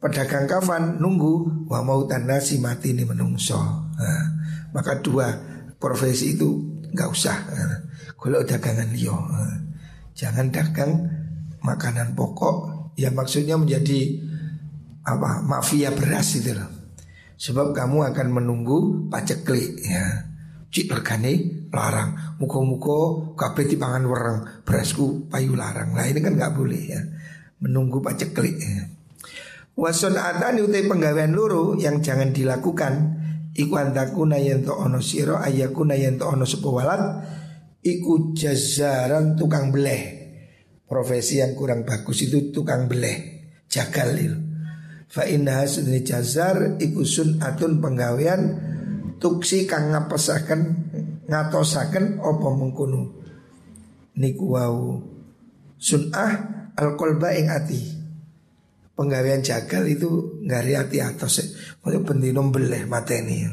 Pedagang 0.00 0.48
kafan 0.48 0.96
nunggu 0.96 1.66
wa 1.68 1.80
mau 1.84 2.04
nasi 2.08 2.56
mati 2.56 2.96
ini 2.96 3.04
menungso. 3.04 3.60
Nah, 4.00 4.24
maka 4.72 4.98
dua 4.98 5.28
profesi 5.76 6.34
itu 6.34 6.80
nggak 6.92 7.08
usah. 7.12 7.36
Kalau 8.16 8.40
dagangan 8.48 8.88
liyo, 8.96 9.14
jangan 10.16 10.48
dagang 10.48 11.11
makanan 11.64 12.14
pokok. 12.18 12.90
Ya 13.00 13.08
maksudnya 13.08 13.56
menjadi 13.56 14.20
apa 15.02 15.42
mafia 15.42 15.90
beras 15.90 16.36
itu 16.36 16.52
loh. 16.52 16.68
Sebab 17.40 17.74
kamu 17.74 18.12
akan 18.14 18.28
menunggu 18.30 19.08
paceklik 19.10 19.82
ya. 19.82 20.28
Cik 20.72 20.88
regane 20.92 21.66
larang. 21.72 22.36
Muko-muko 22.38 23.32
kabeh 23.34 23.66
pangan 23.76 24.04
wereng 24.06 24.38
berasku 24.62 25.26
payu 25.32 25.56
larang. 25.58 25.96
Nah 25.96 26.06
ini 26.06 26.20
kan 26.22 26.38
nggak 26.38 26.54
boleh 26.54 26.82
ya. 26.86 27.00
Menunggu 27.64 27.98
paceklik 28.04 28.56
ya. 28.60 28.86
Wason 29.72 30.20
atan 30.20 30.60
utai 30.60 30.84
penggawean 30.84 31.32
luru 31.32 31.80
yang 31.80 32.04
jangan 32.04 32.28
dilakukan 32.28 33.22
Iku 33.52 33.76
antakuna 33.76 34.40
yen 34.40 34.64
to 34.64 34.72
ono 34.72 35.00
siro 35.00 35.36
ayakuna 35.36 35.92
yen 35.92 36.16
to 36.16 36.24
ono 36.28 36.44
sepo 36.44 36.76
walat 36.76 37.24
Iku 37.84 38.32
jazaran 38.32 39.36
tukang 39.36 39.72
beleh 39.72 40.21
Profesi 40.92 41.40
yang 41.40 41.56
kurang 41.56 41.88
bagus 41.88 42.20
itu 42.28 42.52
tukang 42.52 42.84
beleh 42.84 43.48
Jagalil 43.64 44.36
Fa 45.08 45.24
inna 45.24 45.64
hasudni 45.64 46.04
jazar 46.04 46.76
iku 46.76 47.00
atun 47.40 47.80
penggawean 47.80 48.42
Tuksi 49.16 49.64
kang 49.64 49.88
ngapesaken 49.96 50.60
ngatosaken 51.32 52.20
opo 52.20 52.48
mengkunu 52.52 53.22
Niku 54.12 54.44
wau. 54.52 55.00
Sun'ah 55.80 56.32
al-kolba 56.76 57.32
ing 57.32 57.48
ati. 57.48 57.80
Penggawean 58.92 59.40
jagal 59.40 59.88
itu 59.88 60.36
ngari 60.44 60.76
hati 60.76 61.00
atas 61.00 61.40
Maksudnya 61.80 62.04
bendino 62.04 62.44
beleh 62.52 62.84
mateni. 62.84 63.48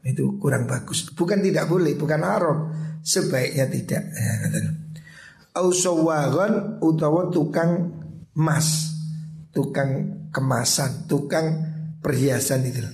Itu 0.00 0.40
kurang 0.40 0.64
bagus. 0.64 1.12
Bukan 1.12 1.44
tidak 1.44 1.68
boleh, 1.68 1.92
bukan 1.92 2.24
haram. 2.24 2.58
Sebaiknya 3.04 3.68
tidak. 3.68 4.02
Ya, 4.08 4.32
au 5.58 5.74
sawagon 5.74 6.78
utawa 6.78 7.26
tukang 7.34 7.90
emas, 8.38 8.94
tukang 9.50 10.22
kemasan, 10.30 11.10
tukang 11.10 11.46
perhiasan 11.98 12.62
itu. 12.70 12.86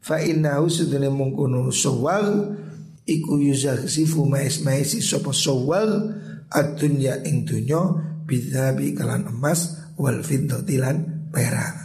Fa 0.00 0.22
innahu 0.22 0.70
sudune 0.70 1.10
mungkunu 1.10 1.68
sawal 1.74 2.56
iku 3.04 3.36
yuzaksifu 3.36 4.24
mais 4.24 4.62
maisi 4.62 5.02
sapa 5.02 5.34
sawal 5.34 6.14
ad-dunya 6.48 7.20
ing 7.26 7.44
dunya 7.44 7.82
bidzabi 8.24 8.94
kalan 8.94 9.26
emas 9.28 9.90
wal 9.98 10.22
fiddati 10.22 10.78
lan 10.78 11.28
perak. 11.28 11.76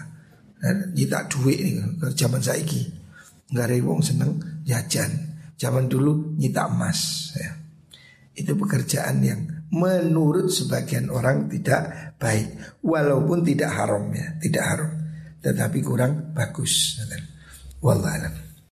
Dan 0.62 0.96
nyita 0.96 1.28
duit 1.28 1.60
nih 1.62 1.76
ke 2.00 2.08
zaman 2.16 2.42
saiki. 2.42 2.82
Enggak 3.52 3.66
ada 3.70 3.76
wong 3.86 4.02
seneng 4.02 4.32
jajan. 4.66 5.12
Zaman 5.60 5.86
dulu 5.92 6.38
nyita 6.40 6.72
emas 6.72 7.32
ya. 7.38 7.52
Itu 8.36 8.58
pekerjaan 8.58 9.22
yang 9.22 9.55
menurut 9.76 10.48
sebagian 10.48 11.12
orang 11.12 11.52
tidak 11.52 12.16
baik 12.16 12.80
walaupun 12.80 13.44
tidak 13.44 13.76
haram 13.76 14.08
ya, 14.16 14.40
tidak 14.40 14.64
haram 14.64 14.92
tetapi 15.46 15.80
kurang 15.86 16.34
bagus. 16.34 16.98
Wallahualam. 17.86 18.45